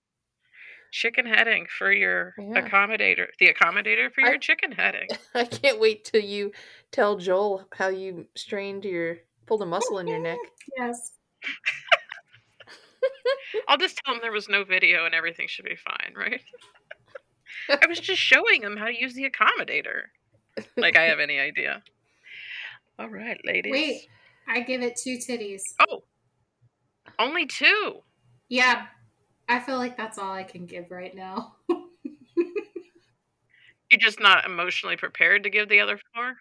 Chicken 0.90 1.25
heading 1.27 1.66
for 1.79 1.90
your 1.90 2.35
Yeah. 2.38 2.61
accommodator. 2.68 3.29
The 3.38 3.53
accommodator 3.53 4.12
for 4.12 4.22
I- 4.25 4.31
your 4.31 4.38
chicken 4.38 4.72
heading. 4.72 5.09
I 5.35 5.44
can't 5.44 5.81
wait 5.81 6.05
till 6.05 6.22
you 6.22 6.53
tell 6.90 7.16
Joel 7.16 7.66
how 7.72 7.88
you 7.88 8.27
strained 8.37 8.85
your 8.85 9.18
pulled 9.46 9.62
a 9.62 9.66
muscle 9.66 9.98
in 9.98 10.07
your 10.07 10.18
neck. 10.20 10.38
Yes. 10.77 11.12
I'll 13.68 13.79
just 13.79 13.98
tell 14.05 14.14
him 14.14 14.20
there 14.22 14.33
was 14.33 14.48
no 14.48 14.64
video 14.64 15.05
and 15.07 15.14
everything 15.14 15.46
should 15.48 15.64
be 15.64 15.77
fine, 15.77 16.14
right? 16.16 16.40
I 17.68 17.87
was 17.87 18.01
just 18.01 18.20
showing 18.20 18.62
him 18.62 18.77
how 18.77 18.87
to 18.87 18.98
use 18.98 19.14
the 19.14 19.29
accommodator. 19.29 20.05
Like 20.77 20.96
I 20.96 21.03
have 21.05 21.20
any 21.20 21.38
idea. 21.38 21.83
All 22.98 23.09
right, 23.09 23.40
ladies. 23.44 23.72
Wait. 23.72 24.03
I 24.48 24.61
give 24.61 24.83
it 24.83 24.96
two 24.96 25.18
titties. 25.18 25.62
Oh, 25.88 26.02
only 27.18 27.46
two. 27.46 28.02
Yeah, 28.48 28.87
I 29.48 29.59
feel 29.61 29.76
like 29.76 29.96
that's 29.96 30.18
all 30.18 30.33
I 30.33 30.44
can 30.44 30.66
give 30.66 30.90
right 30.90 31.14
now. 31.14 31.55
You're 31.68 31.78
just 34.00 34.20
not 34.20 34.46
emotionally 34.46 34.96
prepared 34.96 35.42
to 35.42 35.50
give 35.50 35.68
the 35.68 35.81
other 35.81 35.98
four. 36.14 36.37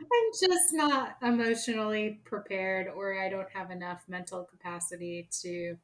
I'm 0.00 0.30
just 0.40 0.72
not 0.72 1.16
emotionally 1.22 2.20
prepared, 2.24 2.88
or 2.88 3.18
I 3.18 3.28
don't 3.28 3.50
have 3.52 3.70
enough 3.70 4.02
mental 4.08 4.44
capacity 4.44 5.28
to 5.42 5.76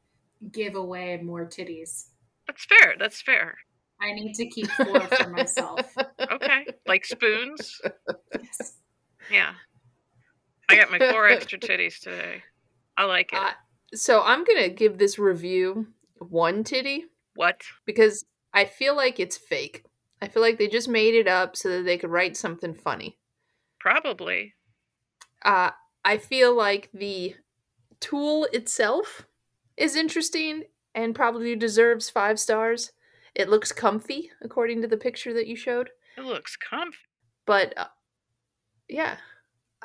give 0.52 0.74
away 0.74 1.18
more 1.22 1.46
titties. 1.46 2.07
That's 2.46 2.64
fair. 2.66 2.94
That's 2.98 3.22
fair. 3.22 3.57
I 4.00 4.12
need 4.12 4.35
to 4.35 4.46
keep 4.46 4.68
four 4.68 5.00
for 5.00 5.31
myself. 5.31 5.94
Okay, 6.31 6.66
like 6.87 7.05
spoons. 7.05 7.81
Yes. 8.42 8.74
Yeah, 9.31 9.55
I 10.68 10.76
got 10.76 10.90
my 10.90 10.98
four 10.98 11.29
extra 11.29 11.59
titties 11.59 12.00
today. 12.00 12.42
I 12.96 13.05
like 13.05 13.33
it. 13.33 13.38
Uh, 13.38 13.50
so 13.94 14.22
I'm 14.22 14.44
gonna 14.44 14.68
give 14.68 14.98
this 14.98 15.18
review 15.18 15.88
one 16.18 16.64
titty 16.64 17.07
what? 17.35 17.62
because 17.85 18.24
I 18.52 18.64
feel 18.64 18.96
like 18.96 19.20
it's 19.20 19.37
fake. 19.37 19.85
I 20.20 20.29
feel 20.29 20.42
like 20.42 20.59
they 20.59 20.68
just 20.68 20.88
made 20.88 21.14
it 21.14 21.29
up 21.29 21.57
so 21.57 21.68
that 21.68 21.85
they 21.85 21.98
could 21.98 22.11
write 22.11 22.37
something 22.37 22.74
funny. 22.74 23.18
Probably. 23.79 24.55
Uh, 25.44 25.70
I 26.05 26.16
feel 26.16 26.57
like 26.57 26.88
the 26.92 27.35
tool 28.00 28.48
itself 28.52 29.26
is 29.76 29.94
interesting 29.94 30.64
and 30.94 31.14
probably 31.14 31.55
deserves 31.55 32.09
five 32.09 32.40
stars. 32.40 32.92
It 33.35 33.50
looks 33.50 33.70
comfy, 33.72 34.31
according 34.42 34.81
to 34.83 34.88
the 34.88 34.96
picture 34.96 35.35
that 35.35 35.46
you 35.46 35.57
showed. 35.57 35.90
It 36.16 36.24
looks 36.24 36.57
comfy. 36.57 36.96
But 37.44 37.76
uh, 37.76 37.88
yeah, 38.88 39.16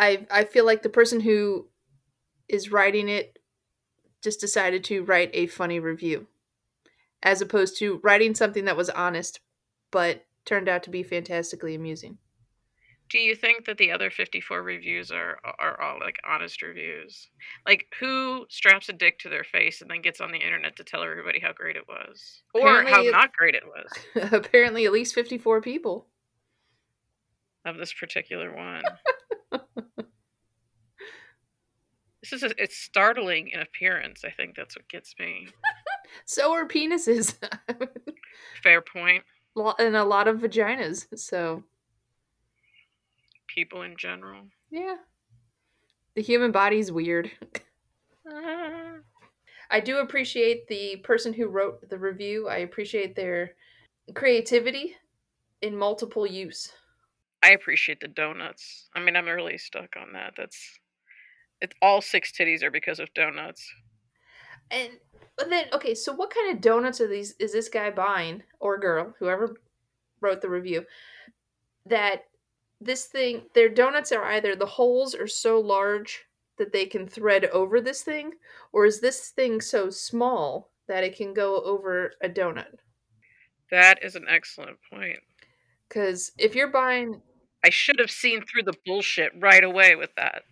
I 0.02 0.26
I 0.32 0.44
feel 0.46 0.66
like 0.66 0.82
the 0.82 0.90
person 0.90 1.22
who 1.22 1.68
is 2.50 2.72
writing 2.72 3.08
it 3.08 3.38
just 4.22 4.42
decided 4.42 4.84
to 4.86 5.04
write 5.04 5.30
a 5.34 5.48
funny 5.48 5.80
review, 5.80 6.28
as 7.24 7.42
opposed 7.42 7.78
to 7.78 8.02
writing 8.04 8.36
something 8.36 8.66
that 8.66 8.76
was 8.76 8.90
honest, 8.90 9.40
but 9.92 10.26
turned 10.44 10.68
out 10.68 10.84
to 10.84 10.90
be 10.90 11.04
fantastically 11.04 11.76
amusing. 11.76 12.18
Do 13.10 13.20
you 13.20 13.36
think 13.36 13.66
that 13.66 13.78
the 13.78 13.92
other 13.92 14.10
54 14.10 14.64
reviews 14.64 15.12
are 15.12 15.38
are 15.60 15.80
all 15.80 16.00
like 16.00 16.16
honest 16.28 16.64
reviews? 16.64 17.30
Like 17.68 17.86
who 18.00 18.46
straps 18.50 18.90
a 18.90 18.94
dick 18.94 19.20
to 19.20 19.30
their 19.30 19.44
face 19.44 19.82
and 19.82 19.92
then 19.92 20.02
gets 20.02 20.20
on 20.20 20.32
the 20.32 20.40
internet 20.40 20.78
to 20.78 20.84
tell 20.84 21.04
everybody 21.04 21.40
how 21.40 21.54
great 21.54 21.76
it 21.76 21.88
was 21.88 22.42
or 22.56 22.84
how 22.84 23.04
not 23.04 23.34
great 23.34 23.54
it 23.54 23.66
was 23.66 24.32
Apparently, 24.32 24.86
at 24.86 24.94
least 24.94 25.14
fifty-four 25.14 25.62
people. 25.62 26.08
of 27.66 27.78
this 27.78 27.94
particular 27.94 28.56
one? 28.56 28.82
this 32.22 32.34
is 32.34 32.44
a, 32.44 32.62
it's 32.62 32.78
startling 32.78 33.50
in 33.50 33.60
appearance. 33.62 34.24
I 34.26 34.32
think 34.32 34.56
that's 34.56 34.76
what 34.76 34.88
gets 34.90 35.16
me. 35.20 35.48
So 36.26 36.52
are 36.52 36.68
penises, 36.68 37.36
Fair 38.64 38.82
point. 38.82 39.24
And 39.56 39.96
a 39.96 40.04
lot 40.04 40.28
of 40.28 40.40
vaginas. 40.40 41.08
So 41.18 41.64
People 43.48 43.84
in 43.84 43.96
general. 43.98 44.42
yeah, 44.70 44.96
the 46.16 46.22
human 46.22 46.52
body's 46.52 46.92
weird. 46.92 47.32
I 49.70 49.80
do 49.80 50.00
appreciate 50.00 50.68
the 50.68 50.98
person 50.98 51.32
who 51.34 51.48
wrote 51.48 51.88
the 51.90 51.98
review. 51.98 52.50
I 52.50 52.58
appreciate 52.58 53.16
their 53.16 53.52
creativity 54.14 54.96
in 55.62 55.78
multiple 55.78 56.28
use. 56.28 56.74
I 57.42 57.52
appreciate 57.52 58.02
the 58.02 58.10
donuts. 58.10 58.90
I 58.96 59.00
mean, 59.00 59.16
I'm 59.16 59.26
really 59.28 59.58
stuck 59.58 59.96
on 60.00 60.12
that. 60.14 60.34
That's 60.36 60.78
it's 61.62 61.76
all 61.82 62.02
six 62.02 62.32
titties 62.32 62.64
are 62.64 62.72
because 62.72 63.00
of 63.00 63.14
donuts. 63.14 63.66
And 64.70 64.92
but 65.38 65.50
then, 65.50 65.66
okay, 65.74 65.96
so 65.96 66.14
what 66.14 66.34
kind 66.34 66.56
of 66.56 66.62
donuts 66.62 67.02
are 67.02 67.08
these? 67.08 67.36
Is 67.40 67.54
this 67.54 67.70
guy 67.70 67.90
buying 67.90 68.44
or 68.60 68.78
girl, 68.78 69.14
whoever 69.18 69.56
wrote 70.20 70.42
the 70.42 70.50
review, 70.50 70.86
that 71.86 72.26
this 72.80 73.06
thing, 73.06 73.44
their 73.56 73.70
donuts 73.70 74.12
are 74.12 74.24
either 74.24 74.56
the 74.56 74.66
holes 74.66 75.16
are 75.16 75.28
so 75.28 75.60
large 75.60 76.26
that 76.58 76.72
they 76.72 76.86
can 76.86 77.08
thread 77.08 77.46
over 77.46 77.82
this 77.82 78.04
thing, 78.04 78.34
or 78.72 78.86
is 78.86 79.00
this 79.00 79.30
thing 79.30 79.62
so 79.62 79.90
small 79.90 80.72
that 80.88 81.04
it 81.04 81.16
can 81.16 81.34
go 81.34 81.62
over 81.64 82.14
a 82.22 82.30
donut? 82.30 82.76
That 83.72 84.04
is 84.04 84.16
an 84.16 84.26
excellent 84.28 84.78
point. 84.92 85.20
Because 85.88 86.32
if 86.38 86.56
you're 86.56 86.72
buying, 86.72 87.22
I 87.64 87.70
should 87.70 88.00
have 88.00 88.12
seen 88.12 88.44
through 88.46 88.64
the 88.64 88.78
bullshit 88.86 89.32
right 89.40 89.64
away 89.64 89.96
with 89.96 90.14
that. 90.18 90.44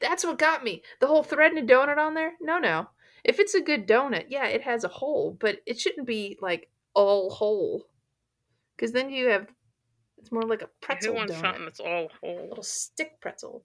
That's 0.00 0.24
what 0.24 0.38
got 0.38 0.64
me. 0.64 0.82
The 1.00 1.06
whole 1.06 1.22
threading 1.22 1.58
a 1.58 1.62
donut 1.62 1.98
on 1.98 2.14
there? 2.14 2.32
No, 2.40 2.58
no. 2.58 2.88
If 3.24 3.38
it's 3.38 3.54
a 3.54 3.60
good 3.60 3.86
donut, 3.86 4.26
yeah, 4.28 4.46
it 4.46 4.62
has 4.62 4.84
a 4.84 4.88
hole, 4.88 5.36
but 5.38 5.58
it 5.66 5.78
shouldn't 5.80 6.06
be 6.06 6.38
like 6.40 6.70
all 6.94 7.30
whole. 7.30 7.86
Because 8.76 8.92
then 8.92 9.10
you 9.10 9.28
have, 9.28 9.48
it's 10.16 10.30
more 10.32 10.42
like 10.44 10.62
a 10.62 10.68
pretzel 10.80 11.12
Who 11.12 11.18
wants 11.18 11.34
donut. 11.34 11.40
something 11.40 11.64
that's 11.64 11.80
all 11.80 12.08
A 12.22 12.26
little 12.48 12.62
stick 12.62 13.20
pretzel. 13.20 13.64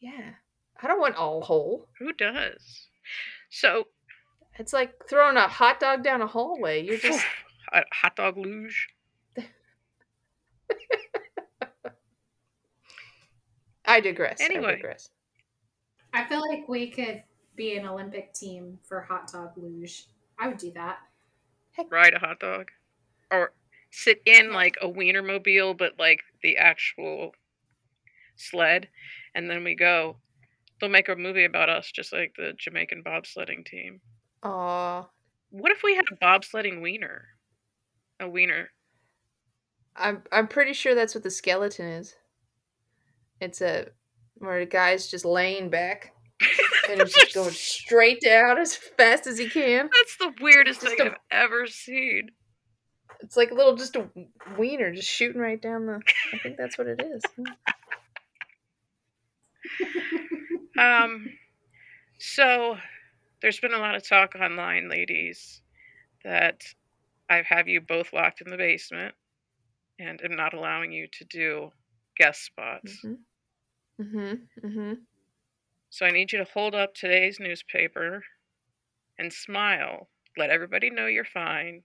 Yeah. 0.00 0.32
I 0.82 0.86
don't 0.86 1.00
want 1.00 1.16
all 1.16 1.40
whole. 1.42 1.88
Who 1.98 2.12
does? 2.12 2.88
So, 3.50 3.84
It's 4.58 4.72
like 4.72 4.92
throwing 5.08 5.36
a 5.36 5.46
hot 5.48 5.80
dog 5.80 6.02
down 6.02 6.22
a 6.22 6.26
hallway. 6.26 6.82
You're 6.84 6.98
just 6.98 7.24
a 7.72 7.82
hot 7.92 8.16
dog 8.16 8.36
luge. 8.38 8.88
I 13.86 14.00
digress. 14.00 14.40
I 14.40 14.48
digress. 14.48 15.10
I 16.12 16.24
feel 16.24 16.40
like 16.40 16.68
we 16.68 16.90
could 16.90 17.22
be 17.56 17.76
an 17.76 17.86
Olympic 17.86 18.32
team 18.32 18.78
for 18.82 19.00
hot 19.00 19.30
dog 19.32 19.50
luge. 19.56 20.06
I 20.38 20.48
would 20.48 20.58
do 20.58 20.72
that. 20.72 20.98
Ride 21.90 22.14
a 22.14 22.18
hot 22.18 22.40
dog, 22.40 22.70
or 23.30 23.52
sit 23.90 24.22
in 24.24 24.52
like 24.52 24.76
a 24.80 24.88
wienermobile, 24.88 25.76
but 25.76 25.98
like 25.98 26.20
the 26.42 26.56
actual 26.56 27.32
sled, 28.36 28.88
and 29.34 29.50
then 29.50 29.62
we 29.62 29.74
go. 29.74 30.16
They'll 30.80 30.90
make 30.90 31.08
a 31.08 31.16
movie 31.16 31.44
about 31.44 31.70
us, 31.70 31.90
just 31.90 32.12
like 32.12 32.34
the 32.36 32.52
Jamaican 32.58 33.02
bobsledding 33.02 33.64
team. 33.64 34.00
Aw. 34.42 35.08
What 35.50 35.72
if 35.72 35.82
we 35.82 35.94
had 35.96 36.04
a 36.12 36.16
bobsledding 36.16 36.82
wiener? 36.82 37.28
A 38.20 38.28
wiener. 38.28 38.70
I'm 39.94 40.22
I'm 40.32 40.48
pretty 40.48 40.72
sure 40.72 40.94
that's 40.94 41.14
what 41.14 41.24
the 41.24 41.30
skeleton 41.30 41.86
is. 41.86 42.14
It's 43.40 43.60
a 43.60 43.88
where 44.38 44.60
the 44.60 44.66
guy's 44.66 45.08
just 45.08 45.24
laying 45.24 45.70
back 45.70 46.12
and 46.90 47.00
it's 47.00 47.14
just 47.14 47.34
going 47.34 47.50
straight 47.50 48.20
down 48.20 48.58
as 48.58 48.76
fast 48.76 49.26
as 49.26 49.38
he 49.38 49.48
can. 49.48 49.88
That's 49.92 50.16
the 50.18 50.32
weirdest 50.40 50.82
Just 50.82 50.96
thing 50.96 51.06
a- 51.06 51.10
I've 51.10 51.16
ever 51.30 51.66
seen. 51.66 52.30
It's 53.20 53.36
like 53.36 53.50
a 53.50 53.54
little 53.54 53.76
just 53.76 53.96
a 53.96 54.08
wiener 54.58 54.92
just 54.92 55.08
shooting 55.08 55.40
right 55.40 55.60
down 55.60 55.86
the 55.86 56.00
I 56.32 56.38
think 56.38 56.56
that's 56.56 56.76
what 56.78 56.86
it 56.86 57.00
is. 57.02 57.22
Um, 60.78 61.26
so 62.18 62.76
there's 63.40 63.60
been 63.60 63.72
a 63.74 63.78
lot 63.78 63.94
of 63.94 64.06
talk 64.06 64.34
online, 64.34 64.88
ladies, 64.88 65.62
that 66.24 66.62
I 67.30 67.42
have 67.48 67.68
you 67.68 67.80
both 67.80 68.12
locked 68.12 68.40
in 68.42 68.50
the 68.50 68.56
basement 68.56 69.14
and 69.98 70.20
am 70.22 70.36
not 70.36 70.52
allowing 70.52 70.92
you 70.92 71.06
to 71.12 71.24
do 71.24 71.70
guest 72.16 72.44
spots. 72.44 73.04
Mhm. 73.04 73.18
Mhm. 74.00 74.48
Mhm. 74.62 75.06
So 75.90 76.06
I 76.06 76.10
need 76.10 76.32
you 76.32 76.38
to 76.38 76.44
hold 76.44 76.74
up 76.74 76.94
today's 76.94 77.38
newspaper 77.40 78.24
and 79.18 79.32
smile. 79.32 80.10
Let 80.36 80.50
everybody 80.50 80.90
know 80.90 81.06
you're 81.06 81.24
fine. 81.24 81.84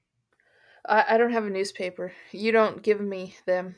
I, 0.86 1.16
I 1.16 1.18
don't 1.18 1.32
have 1.32 1.46
a 1.46 1.50
newspaper. 1.50 2.14
You 2.32 2.52
don't 2.52 2.82
give 2.82 3.00
me 3.00 3.36
them. 3.46 3.76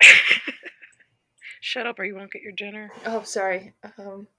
Shut 1.60 1.86
up 1.86 1.98
or 1.98 2.04
you 2.04 2.14
won't 2.14 2.30
get 2.30 2.42
your 2.42 2.52
dinner. 2.52 2.92
Oh, 3.04 3.22
sorry. 3.22 3.72
Um, 3.98 4.28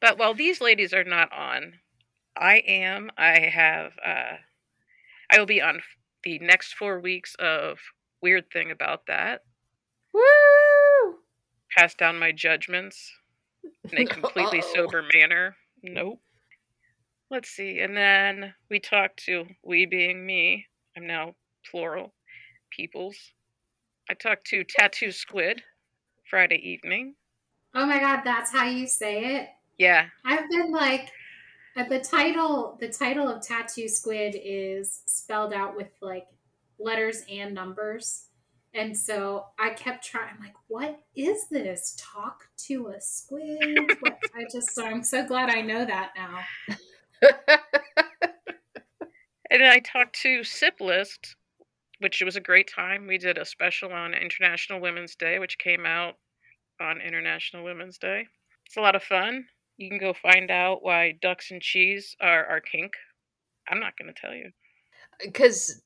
But 0.00 0.18
while 0.18 0.34
these 0.34 0.60
ladies 0.60 0.92
are 0.92 1.04
not 1.04 1.32
on, 1.32 1.80
I 2.36 2.58
am. 2.58 3.10
I 3.16 3.38
have. 3.40 3.92
Uh, 4.04 4.36
I 5.30 5.38
will 5.38 5.46
be 5.46 5.62
on 5.62 5.80
the 6.22 6.38
next 6.38 6.74
four 6.74 7.00
weeks 7.00 7.34
of 7.38 7.78
weird 8.26 8.50
thing 8.50 8.72
about 8.72 9.06
that. 9.06 9.44
woo! 10.12 11.14
Pass 11.76 11.94
down 11.94 12.18
my 12.18 12.32
judgments 12.32 13.12
in 13.92 13.98
a 13.98 14.04
completely 14.16 14.58
Uh-oh. 14.60 14.74
sober 14.74 15.04
manner. 15.14 15.54
Nope. 15.84 16.18
Let's 17.30 17.50
see, 17.50 17.78
and 17.78 17.96
then 17.96 18.52
we 18.68 18.80
talked 18.80 19.24
to 19.26 19.46
we 19.64 19.86
being 19.86 20.26
me. 20.26 20.66
I'm 20.96 21.06
now 21.06 21.36
plural. 21.70 22.12
Peoples. 22.72 23.16
I 24.10 24.14
talked 24.14 24.46
to 24.48 24.64
Tattoo 24.64 25.12
Squid 25.12 25.62
Friday 26.28 26.56
evening. 26.68 27.14
Oh 27.76 27.86
my 27.86 28.00
god, 28.00 28.22
that's 28.24 28.50
how 28.50 28.66
you 28.66 28.88
say 28.88 29.36
it. 29.36 29.48
Yeah, 29.78 30.06
I've 30.24 30.50
been 30.50 30.72
like 30.72 31.10
uh, 31.76 31.84
the 31.88 32.00
title 32.00 32.76
the 32.80 32.88
title 32.88 33.28
of 33.28 33.40
Tattoo 33.42 33.86
Squid 33.88 34.36
is 34.42 35.02
spelled 35.06 35.52
out 35.52 35.76
with 35.76 35.90
like 36.00 36.26
letters 36.78 37.22
and 37.30 37.54
numbers. 37.54 38.26
And 38.74 38.96
so 38.96 39.46
I 39.58 39.70
kept 39.70 40.04
trying. 40.04 40.34
I'm 40.34 40.40
like, 40.40 40.54
what 40.68 41.00
is 41.14 41.48
this? 41.48 41.96
Talk 41.98 42.44
to 42.66 42.88
a 42.88 43.00
squid. 43.00 43.90
What? 44.00 44.18
I 44.34 44.44
just, 44.52 44.74
so 44.74 44.84
I'm 44.84 45.02
so 45.02 45.26
glad 45.26 45.48
I 45.48 45.62
know 45.62 45.84
that 45.86 46.12
now. 46.14 47.58
And 49.50 49.62
I 49.62 49.78
talked 49.80 50.20
to 50.22 50.42
Sip 50.42 50.80
List, 50.80 51.36
which 52.00 52.22
was 52.22 52.36
a 52.36 52.40
great 52.40 52.68
time. 52.68 53.06
We 53.06 53.18
did 53.18 53.38
a 53.38 53.44
special 53.44 53.92
on 53.92 54.12
International 54.12 54.80
Women's 54.80 55.14
Day, 55.14 55.38
which 55.38 55.58
came 55.58 55.86
out 55.86 56.14
on 56.80 57.00
International 57.00 57.64
Women's 57.64 57.98
Day. 57.98 58.26
It's 58.66 58.76
a 58.76 58.80
lot 58.80 58.96
of 58.96 59.02
fun. 59.02 59.46
You 59.76 59.88
can 59.88 59.98
go 59.98 60.12
find 60.12 60.50
out 60.50 60.82
why 60.82 61.12
ducks 61.22 61.50
and 61.50 61.62
cheese 61.62 62.16
are 62.20 62.44
our 62.46 62.60
kink. 62.60 62.92
I'm 63.68 63.78
not 63.78 63.96
going 63.96 64.12
to 64.12 64.20
tell 64.20 64.34
you. 64.34 64.46
Uh, 64.46 65.26
because 65.26 65.82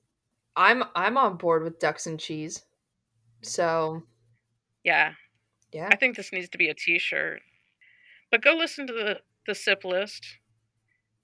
I'm 0.56 0.84
I'm 0.94 1.16
on 1.16 1.36
board 1.36 1.62
with 1.62 1.78
ducks 1.78 2.06
and 2.06 2.18
cheese. 2.18 2.62
So 3.42 4.02
Yeah, 4.84 5.12
yeah. 5.72 5.88
I 5.90 5.96
think 5.96 6.16
this 6.16 6.32
needs 6.32 6.48
to 6.50 6.58
be 6.58 6.68
a 6.68 6.74
T-shirt. 6.74 7.40
But 8.30 8.42
go 8.42 8.54
listen 8.54 8.86
to 8.86 8.92
the 8.92 9.20
the 9.46 9.54
Sip 9.54 9.84
List. 9.84 10.26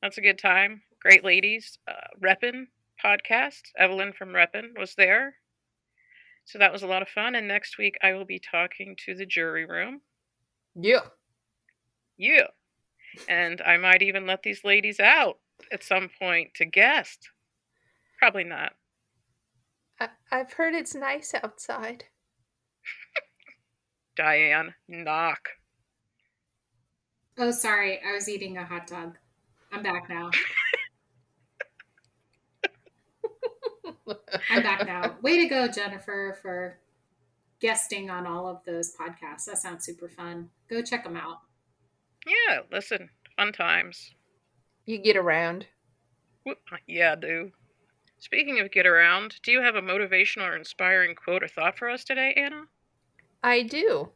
That's 0.03 0.19
a 0.19 0.23
good 0.23 0.39
time. 0.39 0.83
Great 1.01 1.25
ladies. 1.25 1.79
Uh, 1.89 2.09
Reppin 2.23 2.67
podcast. 3.05 3.63
Evelyn 3.79 4.13
from 4.13 4.31
Reppin 4.31 4.79
was 4.79 4.95
there. 4.97 5.35
So 6.45 6.59
that 6.59 6.73
was 6.73 6.83
a 6.83 6.87
lot 6.87 7.03
of 7.03 7.09
fun. 7.09 7.35
And 7.35 7.49
next 7.49 7.79
week 7.79 7.97
I 8.03 8.13
will 8.13 8.25
be 8.25 8.39
talking 8.41 8.97
to 9.05 9.15
the 9.15 9.27
jury 9.27 9.67
room. 9.67 10.01
Yeah. 10.75 11.01
Yeah. 12.17 12.47
And 13.29 13.61
I 13.63 13.77
might 13.77 14.03
even 14.03 14.27
let 14.27 14.43
these 14.43 14.65
ladies 14.65 15.01
out 15.01 15.39
at 15.73 15.83
some 15.83 16.09
point 16.19 16.55
to 16.55 16.65
guest. 16.65 17.31
Probably 18.19 18.45
not. 18.45 18.73
I, 20.01 20.09
I've 20.31 20.53
heard 20.53 20.75
it's 20.75 20.95
nice 20.95 21.35
outside. 21.43 22.05
Diane, 24.17 24.75
knock. 24.89 25.49
Oh, 27.39 27.51
sorry. 27.51 28.01
I 28.07 28.13
was 28.13 28.29
eating 28.29 28.57
a 28.57 28.65
hot 28.65 28.87
dog. 28.87 29.17
I'm 29.73 29.83
back 29.83 30.09
now. 30.09 30.31
I'm 34.51 34.63
back 34.63 34.87
now. 34.87 35.17
Way 35.23 35.43
to 35.43 35.49
go, 35.49 35.69
Jennifer, 35.69 36.39
for 36.41 36.79
guesting 37.61 38.11
on 38.11 38.27
all 38.27 38.49
of 38.49 38.61
those 38.65 38.95
podcasts. 38.95 39.45
That 39.47 39.59
sounds 39.59 39.85
super 39.85 40.09
fun. 40.09 40.51
Go 40.71 40.83
check 40.83 41.05
them 41.05 41.17
out. 41.17 41.41
Yeah, 42.27 42.61
listen, 42.73 43.11
fun 43.37 43.53
times. 43.53 44.13
You 44.85 44.99
get 44.99 45.17
around. 45.17 45.67
Whoop, 46.45 46.59
Yeah, 46.87 47.13
I 47.13 47.17
do. 47.17 47.53
Speaking 48.19 48.61
of 48.61 48.71
get 48.71 48.87
around, 48.87 49.37
do 49.43 49.53
you 49.53 49.61
have 49.61 49.77
a 49.77 49.83
motivational 49.83 50.49
or 50.49 50.57
inspiring 50.57 51.15
quote 51.15 51.43
or 51.43 51.49
thought 51.49 51.79
for 51.79 51.89
us 51.89 52.03
today, 52.05 52.33
Anna? 52.37 52.65
I 53.43 53.63
do. 53.63 54.11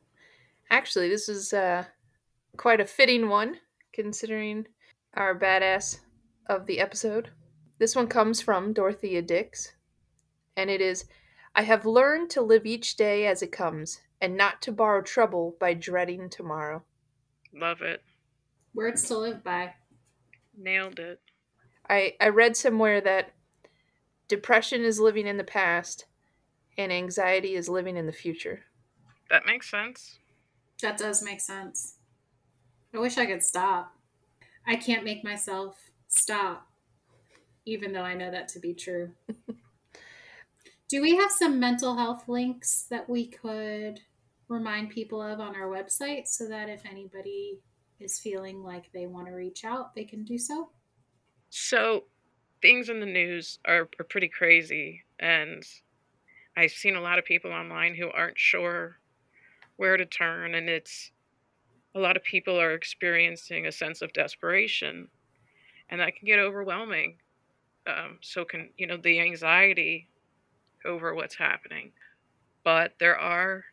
Actually, 0.70 1.08
this 1.08 1.28
is 1.28 1.52
uh, 1.52 1.84
quite 2.56 2.80
a 2.80 2.86
fitting 2.86 3.28
one, 3.28 3.56
considering 3.92 4.66
our 5.14 5.38
badass 5.38 6.00
of 6.46 6.66
the 6.66 6.80
episode. 6.80 7.30
This 7.78 7.94
one 7.94 8.06
comes 8.06 8.40
from 8.40 8.72
Dorothea 8.72 9.22
Dix, 9.22 9.72
and 10.56 10.70
it 10.70 10.80
is 10.80 11.04
I 11.54 11.62
have 11.62 11.84
learned 11.84 12.30
to 12.30 12.42
live 12.42 12.64
each 12.64 12.96
day 12.96 13.26
as 13.26 13.42
it 13.42 13.52
comes, 13.52 14.00
and 14.20 14.36
not 14.36 14.62
to 14.62 14.72
borrow 14.72 15.02
trouble 15.02 15.56
by 15.58 15.74
dreading 15.74 16.30
tomorrow. 16.30 16.82
Love 17.52 17.82
it. 17.82 18.02
Words 18.74 19.02
to 19.08 19.18
live 19.18 19.42
by. 19.42 19.74
Nailed 20.56 20.98
it. 20.98 21.20
I, 21.88 22.14
I 22.20 22.28
read 22.28 22.56
somewhere 22.56 23.00
that 23.00 23.32
depression 24.30 24.84
is 24.84 25.00
living 25.00 25.26
in 25.26 25.36
the 25.36 25.44
past, 25.44 26.06
and 26.78 26.92
anxiety 26.92 27.56
is 27.56 27.68
living 27.68 27.96
in 27.96 28.06
the 28.06 28.12
future. 28.12 28.60
That 29.28 29.44
makes 29.44 29.68
sense. 29.68 30.18
That 30.80 30.96
does 30.96 31.20
make 31.20 31.40
sense. 31.40 31.96
I 32.94 32.98
wish 32.98 33.18
I 33.18 33.26
could 33.26 33.42
stop. 33.42 33.92
I 34.66 34.76
can't 34.76 35.04
make 35.04 35.24
myself 35.24 35.90
stop, 36.06 36.68
even 37.66 37.92
though 37.92 38.02
I 38.02 38.14
know 38.14 38.30
that 38.30 38.48
to 38.50 38.60
be 38.60 38.72
true. 38.72 39.10
Do 40.88 41.02
we 41.02 41.16
have 41.16 41.30
some 41.32 41.60
mental 41.60 41.96
health 41.96 42.28
links 42.28 42.86
that 42.88 43.08
we 43.10 43.26
could 43.26 44.00
remind 44.48 44.90
people 44.90 45.20
of 45.20 45.40
on 45.40 45.56
our 45.56 45.68
website 45.68 46.28
so 46.28 46.48
that 46.48 46.68
if 46.68 46.86
anybody 46.88 47.60
is 47.98 48.18
feeling 48.18 48.62
like 48.62 48.92
they 48.92 49.06
want 49.06 49.26
to 49.26 49.32
reach 49.32 49.64
out, 49.64 49.94
they 49.94 50.04
can 50.04 50.24
do 50.24 50.38
so? 50.38 50.70
So, 51.50 52.04
things 52.62 52.88
in 52.88 53.00
the 53.00 53.06
news 53.06 53.58
are, 53.64 53.88
are 53.98 54.04
pretty 54.04 54.28
crazy, 54.28 55.04
and 55.18 55.64
I've 56.56 56.72
seen 56.72 56.96
a 56.96 57.00
lot 57.00 57.18
of 57.18 57.24
people 57.24 57.52
online 57.52 57.94
who 57.94 58.10
aren't 58.10 58.38
sure 58.38 58.98
where 59.76 59.96
to 59.96 60.04
turn, 60.04 60.54
and 60.54 60.68
it's 60.68 61.10
a 61.94 61.98
lot 61.98 62.16
of 62.16 62.22
people 62.22 62.60
are 62.60 62.74
experiencing 62.74 63.66
a 63.66 63.72
sense 63.72 64.02
of 64.02 64.12
desperation, 64.12 65.08
and 65.88 66.00
that 66.00 66.16
can 66.16 66.26
get 66.26 66.38
overwhelming. 66.38 67.16
Um, 67.86 68.18
so 68.20 68.44
can 68.44 68.70
you 68.76 68.86
know 68.86 68.98
the 68.98 69.20
anxiety 69.20 70.08
over 70.84 71.14
what's 71.14 71.36
happening, 71.36 71.92
but 72.62 72.92
there 73.00 73.18
are 73.18 73.64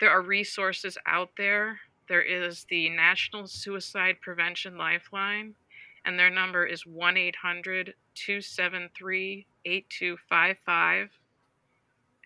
there 0.00 0.10
are 0.10 0.22
resources 0.22 0.98
out 1.06 1.30
there. 1.38 1.78
There 2.08 2.22
is 2.22 2.66
the 2.68 2.88
National 2.90 3.46
Suicide 3.46 4.16
Prevention 4.20 4.76
Lifeline, 4.76 5.54
and 6.04 6.18
their 6.18 6.30
number 6.30 6.66
is 6.66 6.84
1 6.86 7.16
800 7.16 7.94
273 8.14 9.46
8255. 9.64 11.10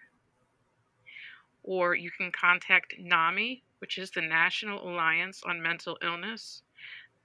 Or 1.63 1.95
you 1.95 2.11
can 2.11 2.31
contact 2.31 2.93
NAMI, 2.99 3.63
which 3.79 3.97
is 3.97 4.11
the 4.11 4.21
National 4.21 4.87
Alliance 4.87 5.41
on 5.43 5.59
Mental 5.61 5.97
Illness. 6.03 6.61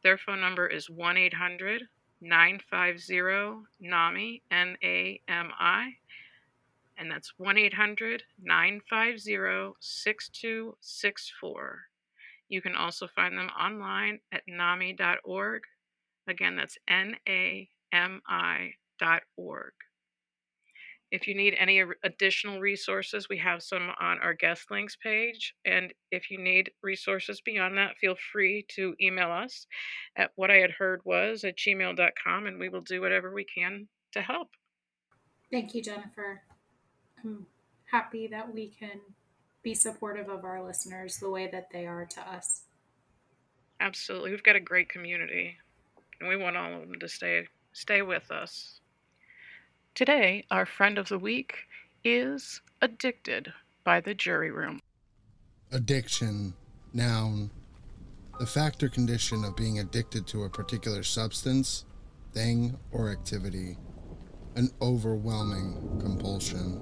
Their 0.03 0.17
phone 0.17 0.41
number 0.41 0.67
is 0.67 0.89
1 0.89 1.17
800 1.17 1.89
950 2.23 3.67
NAMI, 3.81 4.43
N 4.51 4.77
A 4.83 5.23
M 5.27 5.51
I 5.59 5.97
and 7.01 7.11
that's 7.11 7.33
1 7.39 7.57
800 7.57 8.25
950 8.43 9.77
6264. 9.81 11.90
You 12.51 12.61
can 12.61 12.75
also 12.75 13.07
find 13.07 13.39
them 13.39 13.49
online 13.59 14.19
at 14.33 14.43
NAMI.org. 14.49 15.63
Again, 16.29 16.57
that's 16.57 16.77
N 16.89 17.15
A 17.29 17.69
M 17.93 18.21
I.org. 18.29 19.73
If 21.13 21.27
you 21.27 21.35
need 21.35 21.57
any 21.59 21.83
additional 22.05 22.61
resources, 22.61 23.29
we 23.29 23.39
have 23.39 23.63
some 23.63 23.91
on 24.01 24.19
our 24.21 24.35
guest 24.35 24.71
links 24.71 24.97
page. 24.97 25.55
And 25.65 25.93
if 26.13 26.31
you 26.31 26.39
need 26.39 26.71
resources 26.83 27.41
beyond 27.41 27.79
that, 27.79 27.97
feel 27.99 28.17
free 28.33 28.65
to 28.77 28.95
email 29.01 29.31
us 29.31 29.67
at 30.17 30.31
what 30.37 30.53
I 30.53 30.59
had 30.59 30.71
heard 30.71 31.01
was 31.05 31.43
at 31.43 31.57
gmail.com 31.57 32.47
and 32.47 32.61
we 32.61 32.69
will 32.69 32.83
do 32.83 33.01
whatever 33.01 33.33
we 33.33 33.45
can 33.45 33.89
to 34.13 34.23
help. 34.23 34.49
Thank 35.51 35.75
you, 35.75 35.83
Jennifer. 35.83 36.43
I'm 37.25 37.47
happy 37.91 38.29
that 38.29 38.53
we 38.53 38.69
can 38.69 39.01
be 39.63 39.75
supportive 39.75 40.29
of 40.29 40.45
our 40.45 40.65
listeners 40.65 41.19
the 41.19 41.31
way 41.31 41.49
that 41.51 41.69
they 41.73 41.87
are 41.87 42.07
to 42.07 42.21
us. 42.21 42.63
Absolutely. 43.81 44.31
We've 44.31 44.43
got 44.43 44.57
a 44.57 44.61
great 44.61 44.89
community 44.89 45.57
and 46.21 46.29
we 46.29 46.37
want 46.37 46.57
all 46.57 46.75
of 46.75 46.81
them 46.81 46.99
to 47.01 47.09
stay 47.09 47.47
stay 47.73 48.03
with 48.03 48.31
us. 48.31 48.81
Today, 49.95 50.45
our 50.51 50.67
friend 50.67 50.99
of 50.99 51.09
the 51.09 51.19
week 51.19 51.55
is 52.05 52.61
Addicted 52.83 53.53
by 53.85 54.01
the 54.01 54.15
Jury 54.15 54.51
Room. 54.51 54.81
Addiction, 55.73 56.55
noun, 56.93 57.51
the 58.39 58.47
fact 58.47 58.83
or 58.83 58.89
condition 58.89 59.45
of 59.45 59.57
being 59.57 59.81
addicted 59.81 60.27
to 60.29 60.45
a 60.45 60.51
particular 60.51 61.03
substance, 61.03 61.85
thing, 62.33 62.79
or 62.91 63.11
activity. 63.11 63.77
An 64.57 64.71
overwhelming 64.81 65.99
compulsion. 66.01 66.81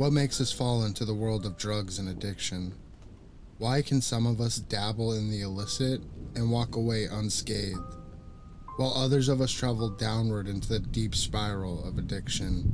What 0.00 0.14
makes 0.14 0.40
us 0.40 0.50
fall 0.50 0.86
into 0.86 1.04
the 1.04 1.12
world 1.12 1.44
of 1.44 1.58
drugs 1.58 1.98
and 1.98 2.08
addiction? 2.08 2.72
Why 3.58 3.82
can 3.82 4.00
some 4.00 4.26
of 4.26 4.40
us 4.40 4.56
dabble 4.56 5.12
in 5.12 5.30
the 5.30 5.42
illicit 5.42 6.00
and 6.34 6.50
walk 6.50 6.74
away 6.74 7.04
unscathed, 7.04 7.96
while 8.78 8.94
others 8.94 9.28
of 9.28 9.42
us 9.42 9.52
travel 9.52 9.90
downward 9.90 10.48
into 10.48 10.70
the 10.70 10.78
deep 10.78 11.14
spiral 11.14 11.86
of 11.86 11.98
addiction? 11.98 12.72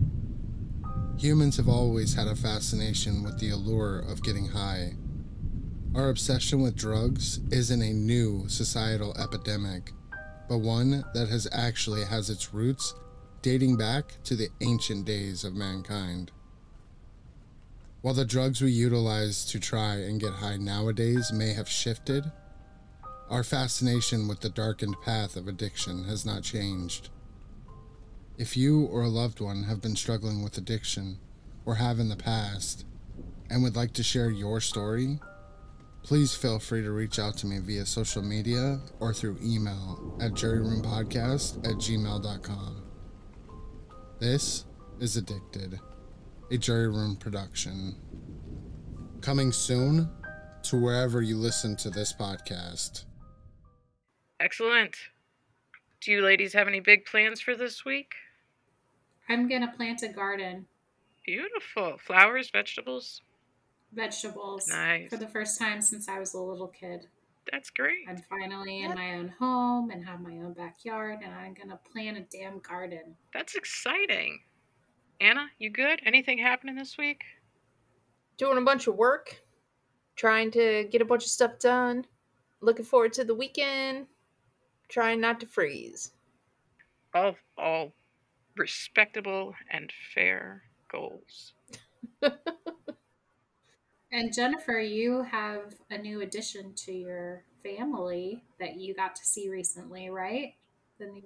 Humans 1.19 1.57
have 1.57 1.69
always 1.69 2.15
had 2.15 2.29
a 2.29 2.37
fascination 2.37 3.25
with 3.25 3.41
the 3.41 3.51
allure 3.51 3.99
of 3.99 4.23
getting 4.23 4.47
high. 4.47 4.93
Our 5.97 6.11
obsession 6.11 6.63
with 6.63 6.77
drugs 6.77 7.41
isn't 7.51 7.83
a 7.83 7.93
new 7.93 8.49
societal 8.49 9.19
epidemic, 9.19 9.91
but 10.49 10.59
one 10.59 11.05
that 11.13 11.29
has 11.29 11.49
actually 11.51 12.05
has 12.05 12.31
its 12.31 12.55
roots 12.55 12.95
dating 13.43 13.77
back 13.79 14.13
to 14.23 14.37
the 14.37 14.51
ancient 14.61 15.07
days 15.07 15.43
of 15.43 15.57
mankind. 15.57 16.31
While 18.07 18.15
the 18.15 18.25
drugs 18.25 18.63
we 18.63 18.71
utilize 18.71 19.45
to 19.47 19.59
try 19.59 19.97
and 19.97 20.21
get 20.21 20.35
high 20.35 20.59
nowadays 20.59 21.33
may 21.33 21.55
have 21.55 21.69
shifted, 21.69 22.31
our 23.29 23.43
fascination 23.43 24.29
with 24.29 24.39
the 24.39 24.49
darkened 24.49 24.95
path 25.01 25.35
of 25.35 25.49
addiction 25.49 26.05
has 26.05 26.25
not 26.25 26.45
changed. 26.45 27.09
If 28.39 28.57
you 28.57 28.85
or 28.85 29.03
a 29.03 29.09
loved 29.09 29.41
one 29.41 29.65
have 29.65 29.83
been 29.83 29.97
struggling 29.97 30.45
with 30.45 30.57
addiction 30.57 31.19
or 31.65 31.75
have 31.75 31.99
in 31.99 32.09
the 32.09 32.15
past 32.15 32.85
and 33.51 33.65
would 33.65 33.75
like 33.75 33.93
to 33.95 34.05
share 34.05 34.31
your 34.31 34.61
story, 34.61 35.19
please 36.05 36.33
feel 36.33 36.61
free 36.61 36.83
to 36.83 36.93
reach 36.93 37.19
out 37.19 37.37
to 37.39 37.49
me 37.49 37.59
via 37.59 37.85
social 37.87 38.23
media 38.23 38.79
or 39.01 39.13
through 39.13 39.37
email 39.43 40.17
at 40.21 40.31
juryroompodcast 40.31 41.67
at 41.67 41.75
gmail.com. 41.75 42.83
This 44.21 44.65
is 45.01 45.17
Addicted, 45.17 45.81
a 46.51 46.57
Jury 46.59 46.89
Room 46.89 47.17
production. 47.17 47.95
Coming 49.21 49.53
soon 49.53 50.09
to 50.65 50.77
wherever 50.81 51.23
you 51.23 51.37
listen 51.37 51.77
to 51.77 51.91
this 51.91 52.13
podcast. 52.13 53.05
Excellent. 54.41 54.97
Do 56.01 56.13
you 56.13 56.23
ladies 56.23 56.53
have 56.53 56.69
any 56.69 56.81
big 56.81 57.05
plans 57.07 57.41
for 57.41 57.57
this 57.57 57.85
week? 57.85 58.15
I'm 59.29 59.49
gonna 59.49 59.73
plant 59.77 60.03
a 60.03 60.09
garden, 60.09 60.67
Beautiful. 61.25 61.99
Flowers, 61.99 62.51
vegetables. 62.51 63.23
vegetables, 63.93 64.69
Nice. 64.69 65.11
for 65.11 65.17
the 65.17 65.27
first 65.27 65.59
time 65.59 65.81
since 65.81 66.09
I 66.09 66.21
was 66.21 66.35
a 66.35 66.39
little 66.41 66.69
kid. 66.69 67.09
That's 67.51 67.71
great. 67.71 68.07
I'm 68.09 68.19
finally 68.19 68.83
in 68.83 68.95
my 68.95 69.15
own 69.15 69.29
home 69.39 69.91
and 69.91 70.05
have 70.05 70.21
my 70.21 70.35
own 70.39 70.53
backyard, 70.53 71.21
and 71.25 71.33
I'm 71.35 71.55
gonna 71.55 71.81
plant 71.93 72.17
a 72.19 72.21
damn 72.21 72.61
garden. 72.61 73.17
That's 73.33 73.57
exciting. 73.57 74.41
Anna, 75.21 75.49
you 75.59 75.71
good? 75.71 76.01
Anything 76.05 76.39
happening 76.39 76.77
this 76.77 76.99
week? 76.99 77.25
Doing 78.39 78.59
a 78.59 78.63
bunch 78.63 78.87
of 78.87 78.97
work, 78.97 79.41
trying 80.15 80.51
to 80.53 80.87
get 80.91 81.03
a 81.03 81.07
bunch 81.07 81.25
of 81.25 81.31
stuff 81.31 81.59
done. 81.59 82.05
Looking 82.61 82.85
forward 82.85 83.13
to 83.15 83.25
the 83.25 83.35
weekend. 83.35 84.07
Trying 84.89 85.21
not 85.21 85.41
to 85.41 85.47
freeze. 85.47 86.13
All 87.15 87.37
all 87.59 87.93
respectable 88.57 89.55
and 89.71 89.93
fair 90.15 90.63
goals. 90.91 91.55
And 94.17 94.33
Jennifer, 94.33 94.81
you 94.81 95.23
have 95.25 95.75
a 95.91 95.99
new 95.99 96.23
addition 96.23 96.73
to 96.87 96.93
your 96.93 97.43
family 97.63 98.43
that 98.59 98.77
you 98.77 98.95
got 98.95 99.15
to 99.17 99.25
see 99.25 99.51
recently, 99.51 100.09
right? 100.09 100.55
The 100.99 101.07
new 101.07 101.23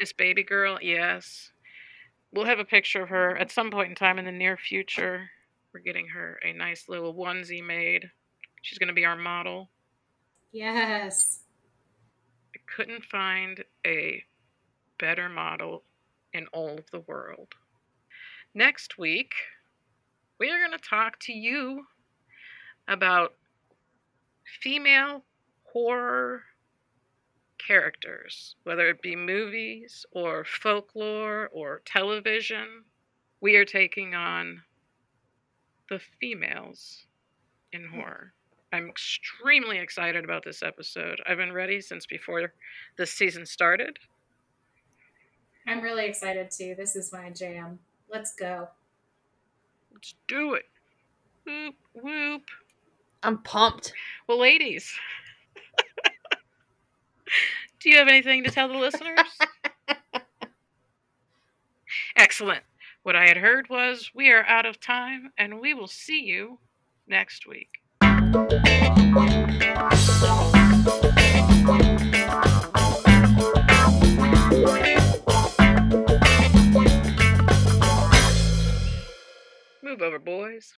Miss 0.00 0.12
Baby 0.12 0.42
Girl, 0.42 0.78
yes. 0.82 1.52
We'll 2.34 2.46
have 2.46 2.58
a 2.58 2.64
picture 2.64 3.00
of 3.00 3.10
her 3.10 3.36
at 3.36 3.52
some 3.52 3.70
point 3.70 3.90
in 3.90 3.94
time 3.94 4.18
in 4.18 4.24
the 4.24 4.32
near 4.32 4.56
future. 4.56 5.30
We're 5.72 5.80
getting 5.80 6.08
her 6.08 6.40
a 6.44 6.52
nice 6.52 6.88
little 6.88 7.14
onesie 7.14 7.64
made. 7.64 8.10
She's 8.62 8.78
going 8.78 8.88
to 8.88 8.94
be 8.94 9.04
our 9.04 9.16
model. 9.16 9.70
Yes. 10.50 11.44
I 12.56 12.58
couldn't 12.66 13.04
find 13.04 13.62
a 13.86 14.20
better 14.98 15.28
model 15.28 15.84
in 16.32 16.48
all 16.48 16.76
of 16.76 16.90
the 16.90 17.04
world. 17.06 17.54
Next 18.52 18.98
week, 18.98 19.34
we 20.40 20.50
are 20.50 20.58
going 20.58 20.76
to 20.76 20.88
talk 20.88 21.20
to 21.20 21.32
you 21.32 21.84
about 22.88 23.34
female 24.60 25.24
horror 25.72 26.42
characters, 27.66 28.56
whether 28.64 28.88
it 28.88 29.02
be 29.02 29.16
movies 29.16 30.04
or 30.12 30.44
folklore 30.44 31.48
or 31.52 31.82
television. 31.84 32.84
We 33.40 33.56
are 33.56 33.64
taking 33.64 34.14
on 34.14 34.62
the 35.88 36.00
females 36.20 37.06
in 37.72 37.84
hmm. 37.84 37.96
horror. 37.96 38.32
I'm 38.72 38.88
extremely 38.88 39.78
excited 39.78 40.24
about 40.24 40.44
this 40.44 40.62
episode. 40.62 41.20
I've 41.26 41.36
been 41.36 41.52
ready 41.52 41.80
since 41.80 42.06
before 42.06 42.52
this 42.96 43.12
season 43.12 43.46
started. 43.46 43.98
I'm 45.66 45.80
really 45.80 46.06
excited 46.06 46.50
too. 46.50 46.74
This 46.76 46.96
is 46.96 47.12
my 47.12 47.30
jam. 47.30 47.78
Let's 48.10 48.34
go. 48.34 48.68
Let's 49.92 50.14
do 50.26 50.54
it. 50.54 50.64
Whoop, 51.46 51.74
whoop. 51.94 52.42
I'm 53.22 53.38
pumped. 53.38 53.92
Well, 54.26 54.40
ladies, 54.40 54.92
do 57.80 57.90
you 57.90 57.98
have 57.98 58.08
anything 58.08 58.44
to 58.44 58.50
tell 58.50 58.68
the 58.68 58.78
listeners? 58.78 59.18
Excellent. 62.16 62.62
What 63.02 63.16
I 63.16 63.26
had 63.26 63.36
heard 63.36 63.68
was 63.68 64.10
we 64.14 64.30
are 64.30 64.44
out 64.44 64.66
of 64.66 64.80
time 64.80 65.32
and 65.36 65.60
we 65.60 65.74
will 65.74 65.88
see 65.88 66.22
you 66.22 66.58
next 67.06 67.46
week. 67.46 67.80
Move 79.82 80.02
over, 80.02 80.18
boys. 80.18 80.76